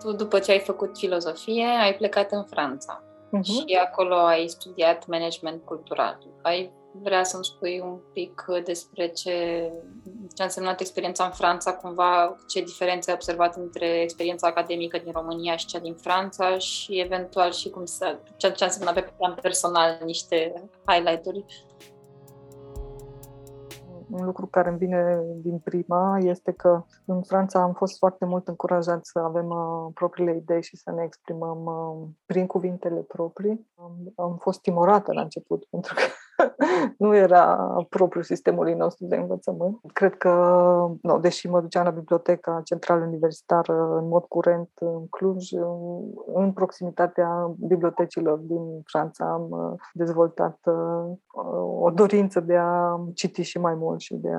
tu, 0.00 0.12
după 0.12 0.38
ce 0.38 0.50
ai 0.50 0.58
făcut 0.58 0.98
filozofie, 0.98 1.66
ai 1.82 1.94
plecat 1.94 2.32
în 2.32 2.44
Franța 2.44 3.02
uh-huh. 3.04 3.42
și 3.42 3.78
acolo 3.86 4.14
ai 4.14 4.46
studiat 4.48 5.06
management 5.06 5.64
cultural. 5.64 6.18
Ai 6.42 6.72
vrea 6.92 7.24
să-mi 7.24 7.44
spui 7.44 7.80
un 7.84 7.98
pic 8.12 8.44
despre 8.64 9.08
ce, 9.08 9.70
ce 10.34 10.42
a 10.42 10.44
însemnat 10.44 10.80
experiența 10.80 11.24
în 11.24 11.30
Franța, 11.30 11.74
cumva 11.74 12.36
ce 12.46 12.62
diferențe 12.62 13.10
ai 13.10 13.16
observat 13.16 13.56
între 13.56 14.00
experiența 14.00 14.46
academică 14.46 14.98
din 14.98 15.12
România 15.12 15.56
și 15.56 15.66
cea 15.66 15.78
din 15.78 15.94
Franța 15.94 16.58
și 16.58 17.00
eventual 17.00 17.52
și 17.52 17.70
cum 17.70 17.84
să, 17.84 18.18
ce, 18.36 18.50
ce 18.50 18.64
a 18.64 18.66
însemnat 18.66 18.94
pe 18.94 19.12
plan 19.16 19.34
personal 19.34 19.98
niște 20.04 20.68
highlight-uri 20.86 21.44
un 24.10 24.24
lucru 24.24 24.46
care 24.46 24.68
îmi 24.68 24.78
vine 24.78 25.22
din 25.36 25.58
prima 25.58 26.18
este 26.18 26.52
că 26.52 26.84
în 27.04 27.22
Franța 27.22 27.62
am 27.62 27.72
fost 27.72 27.98
foarte 27.98 28.24
mult 28.24 28.48
încurajați 28.48 29.10
să 29.10 29.18
avem 29.18 29.48
uh, 29.48 29.92
propriile 29.94 30.36
idei 30.36 30.62
și 30.62 30.76
să 30.76 30.90
ne 30.90 31.02
exprimăm 31.04 31.64
uh, 31.64 32.08
prin 32.26 32.46
cuvintele 32.46 33.00
proprii. 33.00 33.70
Am, 33.74 34.12
am 34.16 34.36
fost 34.36 34.60
timorată 34.60 35.12
la 35.12 35.20
început 35.20 35.64
pentru 35.64 35.94
că 35.94 36.00
nu 36.98 37.14
era 37.14 37.56
propriul 37.88 38.24
sistemului 38.24 38.74
nostru 38.74 39.06
de 39.06 39.16
învățământ. 39.16 39.80
Cred 39.92 40.16
că, 40.16 40.30
no, 41.02 41.18
deși 41.18 41.48
mă 41.48 41.60
duceam 41.60 41.84
la 41.84 41.90
Biblioteca 41.90 42.60
Centrală 42.64 43.04
Universitară 43.04 43.98
în 44.00 44.08
mod 44.08 44.24
curent 44.24 44.70
în 44.74 45.08
Cluj, 45.08 45.50
în 46.34 46.52
proximitatea 46.52 47.54
bibliotecilor 47.58 48.38
din 48.38 48.80
Franța 48.84 49.24
am 49.24 49.46
uh, 49.50 49.80
dezvoltat 49.92 50.58
uh, 50.64 51.16
o 51.80 51.90
dorință 51.90 52.40
de 52.40 52.56
a 52.56 53.00
citi 53.14 53.42
și 53.42 53.58
mai 53.58 53.74
mult 53.74 54.00
și 54.00 54.14
de 54.14 54.30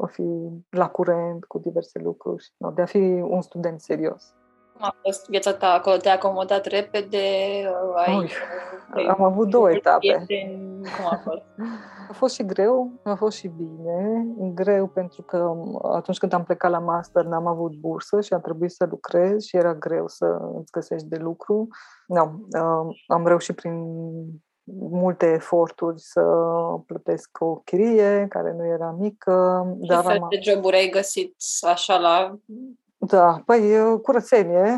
a 0.00 0.06
fi 0.06 0.22
la 0.70 0.88
curent 0.88 1.44
cu 1.44 1.58
diverse 1.58 1.98
lucruri, 1.98 2.52
no, 2.56 2.70
de 2.70 2.82
a 2.82 2.86
fi 2.86 3.24
un 3.28 3.40
student 3.40 3.80
serios. 3.80 4.34
Cum 4.72 4.84
a 4.84 4.96
fost 5.02 5.28
viața 5.28 5.52
ta 5.52 5.72
acolo? 5.72 5.96
Te-ai 5.96 6.14
acomodat 6.14 6.66
repede? 6.66 7.18
Ai, 7.94 8.16
Ui, 8.16 8.30
am 9.08 9.22
avut 9.22 9.48
două 9.48 9.70
etape. 9.70 10.24
Cum 10.26 11.06
a 11.10 11.20
fost? 11.24 11.42
A 12.08 12.14
fost 12.14 12.34
și 12.34 12.44
greu, 12.44 13.00
a 13.02 13.14
fost 13.14 13.36
și 13.36 13.48
bine. 13.48 14.26
Greu 14.54 14.86
pentru 14.86 15.22
că 15.22 15.54
atunci 15.82 16.18
când 16.18 16.32
am 16.32 16.44
plecat 16.44 16.70
la 16.70 16.78
master 16.78 17.24
n-am 17.24 17.46
avut 17.46 17.72
bursă 17.74 18.20
și 18.20 18.32
a 18.32 18.38
trebuit 18.38 18.70
să 18.70 18.86
lucrez 18.90 19.44
și 19.44 19.56
era 19.56 19.74
greu 19.74 20.08
să 20.08 20.38
îți 20.58 20.72
găsești 20.72 21.08
de 21.08 21.16
lucru. 21.16 21.68
No, 22.06 22.30
am 23.06 23.26
reușit 23.26 23.56
prin 23.56 23.84
multe 24.90 25.26
eforturi 25.26 26.00
să 26.00 26.22
plătesc 26.86 27.30
o 27.40 27.56
chirie 27.56 28.26
care 28.28 28.52
nu 28.52 28.66
era 28.66 28.96
mică. 28.98 29.66
Ce 29.80 29.94
dar 29.94 30.04
fel 30.04 30.20
am... 30.20 30.26
de 30.30 30.50
joburi 30.50 30.76
ai 30.76 30.88
găsit 30.88 31.36
așa 31.60 31.96
la 31.96 32.38
da, 33.06 33.42
păi 33.46 34.00
curățenie 34.02 34.76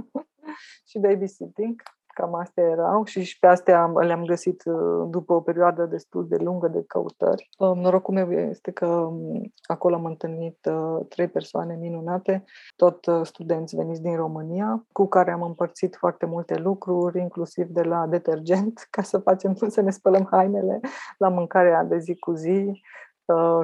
și 0.88 0.98
babysitting, 0.98 1.82
cam 2.16 2.34
astea 2.34 2.64
erau 2.64 3.04
și, 3.04 3.22
și 3.22 3.38
pe 3.38 3.46
astea 3.46 3.86
le-am 3.86 4.24
găsit 4.24 4.62
uh, 4.64 5.08
după 5.10 5.32
o 5.32 5.40
perioadă 5.40 5.86
destul 5.86 6.28
de 6.28 6.36
lungă 6.36 6.68
de 6.68 6.84
căutări. 6.86 7.48
Um, 7.58 7.78
norocul 7.78 8.14
meu 8.14 8.32
este 8.32 8.70
că 8.70 8.86
um, 8.86 9.52
acolo 9.62 9.94
am 9.94 10.04
întâlnit 10.04 10.58
uh, 10.70 11.06
trei 11.08 11.28
persoane 11.28 11.76
minunate, 11.80 12.44
tot 12.76 13.06
uh, 13.06 13.20
studenți 13.22 13.76
veniți 13.76 14.02
din 14.02 14.16
România, 14.16 14.86
cu 14.92 15.06
care 15.06 15.30
am 15.30 15.42
împărțit 15.42 15.96
foarte 15.96 16.26
multe 16.26 16.54
lucruri, 16.58 17.20
inclusiv 17.20 17.66
de 17.66 17.82
la 17.82 18.06
detergent, 18.06 18.86
ca 18.94 19.02
să 19.02 19.18
facem, 19.18 19.54
să 19.76 19.80
ne 19.80 19.90
spălăm 19.90 20.28
hainele, 20.30 20.80
la 21.18 21.28
mâncarea 21.28 21.84
de 21.84 21.98
zi 21.98 22.18
cu 22.18 22.32
zi 22.32 22.82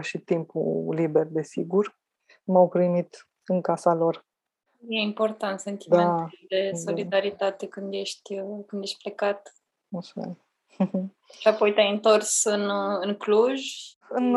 și 0.00 0.18
timpul 0.18 0.94
liber, 0.94 1.26
desigur. 1.26 1.96
M-au 2.44 2.68
primit 2.68 3.28
în 3.46 3.60
casa 3.60 3.94
lor. 3.94 4.24
E 4.88 5.00
important 5.00 5.60
sentimentul 5.60 6.16
da, 6.16 6.28
de 6.48 6.68
da. 6.72 6.76
solidaritate 6.76 7.64
da. 7.64 7.70
când, 7.70 7.92
ești, 7.92 8.34
când 8.66 8.82
ești 8.82 9.02
plecat. 9.02 9.52
Așa 9.98 10.36
Și 11.40 11.48
apoi 11.48 11.72
te-ai 11.72 11.90
întors 11.90 12.44
în, 12.44 12.70
în 13.00 13.14
Cluj? 13.14 13.62
În 14.08 14.34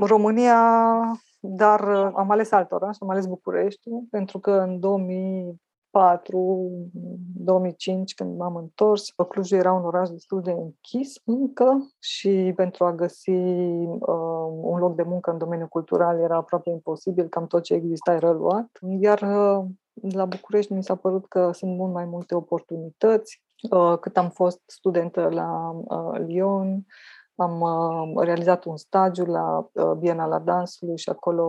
România, 0.00 0.60
dar 1.40 1.80
am 2.14 2.30
ales 2.30 2.50
alt 2.50 2.72
oraș, 2.72 2.96
am 3.00 3.10
ales 3.10 3.26
București, 3.26 3.90
pentru 4.10 4.38
că 4.38 4.50
în 4.50 4.80
2000 4.80 5.60
2005, 7.34 8.14
când 8.14 8.36
m-am 8.36 8.56
întors. 8.56 9.10
Clujul 9.28 9.58
era 9.58 9.72
un 9.72 9.84
oraș 9.84 10.08
destul 10.08 10.42
de 10.42 10.50
închis 10.50 11.20
încă 11.24 11.88
și 11.98 12.52
pentru 12.56 12.84
a 12.84 12.94
găsi 12.94 13.30
uh, 13.30 14.46
un 14.62 14.78
loc 14.78 14.94
de 14.94 15.02
muncă 15.02 15.30
în 15.30 15.38
domeniul 15.38 15.68
cultural 15.68 16.18
era 16.18 16.36
aproape 16.36 16.70
imposibil, 16.70 17.28
cam 17.28 17.46
tot 17.46 17.62
ce 17.62 17.74
exista 17.74 18.12
era 18.12 18.30
luat. 18.30 18.78
Iar 19.00 19.20
uh, 19.20 19.64
la 20.12 20.24
București 20.24 20.72
mi 20.72 20.84
s-a 20.84 20.94
părut 20.94 21.26
că 21.26 21.50
sunt 21.52 21.76
mult 21.76 21.92
mai 21.92 22.04
multe 22.04 22.34
oportunități. 22.34 23.44
Uh, 23.70 23.98
cât 23.98 24.16
am 24.16 24.30
fost 24.30 24.60
studentă 24.66 25.28
la 25.30 25.70
uh, 25.84 26.18
Lyon, 26.26 26.86
am 27.36 27.60
uh, 27.60 28.24
realizat 28.24 28.64
un 28.64 28.76
stagiu 28.76 29.24
la 29.24 29.68
uh, 29.72 29.92
Bienala 29.98 30.38
Dansului 30.38 30.98
și 30.98 31.08
acolo 31.08 31.42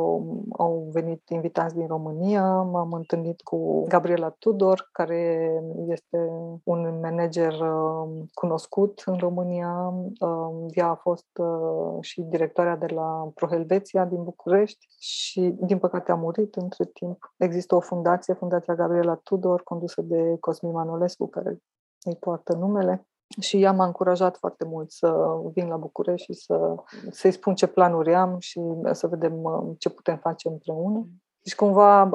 au 0.58 0.88
venit 0.92 1.30
invitați 1.30 1.76
din 1.76 1.88
România. 1.88 2.62
M-am 2.62 2.94
întâlnit 2.94 3.42
cu 3.42 3.84
Gabriela 3.88 4.30
Tudor, 4.30 4.90
care 4.92 5.52
este 5.88 6.18
un 6.64 7.00
manager 7.02 7.54
um, 7.60 8.26
cunoscut 8.34 9.04
în 9.06 9.18
România. 9.18 9.94
Um, 10.20 10.66
ea 10.70 10.88
a 10.88 10.96
fost 10.96 11.38
uh, 11.40 11.98
și 12.02 12.22
directoarea 12.22 12.76
de 12.76 12.94
la 12.94 13.32
ProHelveția 13.34 14.06
din 14.06 14.24
București 14.24 14.86
și, 15.00 15.56
din 15.60 15.78
păcate, 15.78 16.12
a 16.12 16.16
murit 16.16 16.56
între 16.56 16.86
timp. 16.86 17.34
Există 17.38 17.76
o 17.76 17.80
fundație, 17.80 18.34
Fundația 18.34 18.76
Gabriela 18.76 19.16
Tudor, 19.16 19.64
condusă 19.64 20.02
de 20.02 20.38
Cosmin 20.40 20.72
Manolescu, 20.72 21.28
care 21.28 21.58
îi 22.04 22.16
poartă 22.16 22.56
numele. 22.56 23.08
Și 23.40 23.62
ea 23.62 23.72
m-a 23.72 23.86
încurajat 23.86 24.38
foarte 24.38 24.66
mult 24.66 24.92
să 24.92 25.16
vin 25.54 25.68
la 25.68 25.78
București 25.78 26.34
și 26.34 26.40
să, 26.40 26.76
să-i 27.12 27.32
spun 27.32 27.56
ce 27.56 27.68
planuri 27.68 28.16
am 28.16 28.40
și 28.40 28.62
să 28.92 29.08
vedem 29.08 29.44
um, 29.44 29.76
ce 29.80 29.90
putem 29.90 30.18
face 30.18 30.48
împreună. 30.48 31.08
Deci, 31.42 31.56
cumva, 31.56 32.10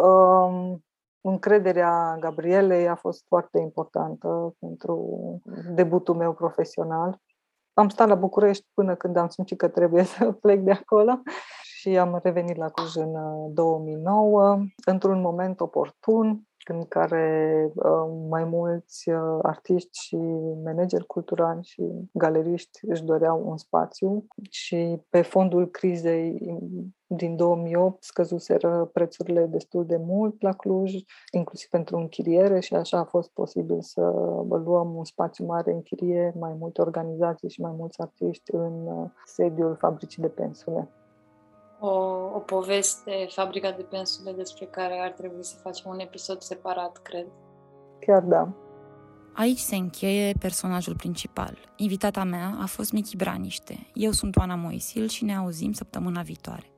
încrederea 1.21 2.17
Gabrielei 2.21 2.89
a 2.89 2.95
fost 2.95 3.25
foarte 3.27 3.59
importantă 3.59 4.55
pentru 4.59 5.21
debutul 5.75 6.15
meu 6.15 6.33
profesional. 6.33 7.21
Am 7.75 7.89
stat 7.89 8.09
la 8.09 8.15
București 8.15 8.67
până 8.75 8.95
când 8.95 9.17
am 9.17 9.29
simțit 9.29 9.59
că 9.59 9.69
trebuie 9.69 10.03
să 10.15 10.33
plec 10.33 10.61
de 10.61 10.73
acolo 10.73 11.23
și 11.83 11.99
am 11.99 12.21
revenit 12.23 12.57
la 12.57 12.69
Cluj 12.69 12.95
în 12.95 13.15
2009, 13.55 14.59
într-un 14.85 15.21
moment 15.21 15.61
oportun, 15.61 16.47
în 16.67 16.85
care 16.85 17.71
uh, 17.75 18.27
mai 18.29 18.45
mulți 18.45 19.11
uh, 19.11 19.39
artiști 19.43 19.99
și 20.01 20.17
manageri 20.65 21.07
culturali 21.07 21.65
și 21.65 21.83
galeriști 22.13 22.79
își 22.87 23.05
doreau 23.05 23.43
un 23.49 23.57
spațiu 23.57 24.27
și 24.51 25.01
pe 25.11 25.23
fondul 25.23 25.71
crizei 25.71 26.59
din 27.07 27.37
2008 27.37 28.03
scăzuseră 28.03 28.91
prețurile 28.93 29.47
destul 29.47 29.87
de 29.87 29.97
mult 29.97 30.43
la 30.43 30.53
Cluj, 30.53 30.93
inclusiv 31.31 31.69
pentru 31.69 31.97
închiriere 31.97 32.61
și 32.61 32.75
așa 32.75 32.99
a 32.99 33.05
fost 33.05 33.31
posibil 33.31 33.81
să 33.81 34.01
luăm 34.65 34.95
un 34.95 35.05
spațiu 35.05 35.45
mare 35.45 35.73
în 35.73 35.83
chirie, 35.83 36.35
mai 36.39 36.57
multe 36.59 36.81
organizații 36.81 37.51
și 37.51 37.61
mai 37.61 37.75
mulți 37.77 38.01
artiști 38.01 38.55
în 38.55 38.87
uh, 38.87 39.11
sediul 39.25 39.77
fabricii 39.77 40.23
de 40.23 40.29
pensule 40.29 40.91
o, 41.83 41.89
o 42.35 42.39
poveste, 42.39 43.27
Fabrica 43.31 43.71
de 43.71 43.83
Pensule, 43.83 44.33
despre 44.33 44.65
care 44.65 44.99
ar 44.99 45.11
trebui 45.11 45.45
să 45.45 45.57
facem 45.63 45.91
un 45.91 45.99
episod 45.99 46.41
separat, 46.41 46.97
cred. 47.03 47.27
Chiar 47.99 48.23
da. 48.23 48.49
Aici 49.33 49.59
se 49.59 49.77
încheie 49.77 50.35
personajul 50.39 50.97
principal. 50.97 51.59
Invitata 51.77 52.25
mea 52.25 52.59
a 52.61 52.67
fost 52.67 52.93
Michi 52.93 53.17
Braniște. 53.17 53.91
Eu 53.95 54.11
sunt 54.11 54.37
Oana 54.37 54.55
Moisil 54.55 55.09
și 55.09 55.25
ne 55.25 55.37
auzim 55.37 55.73
săptămâna 55.73 56.23
viitoare. 56.23 56.72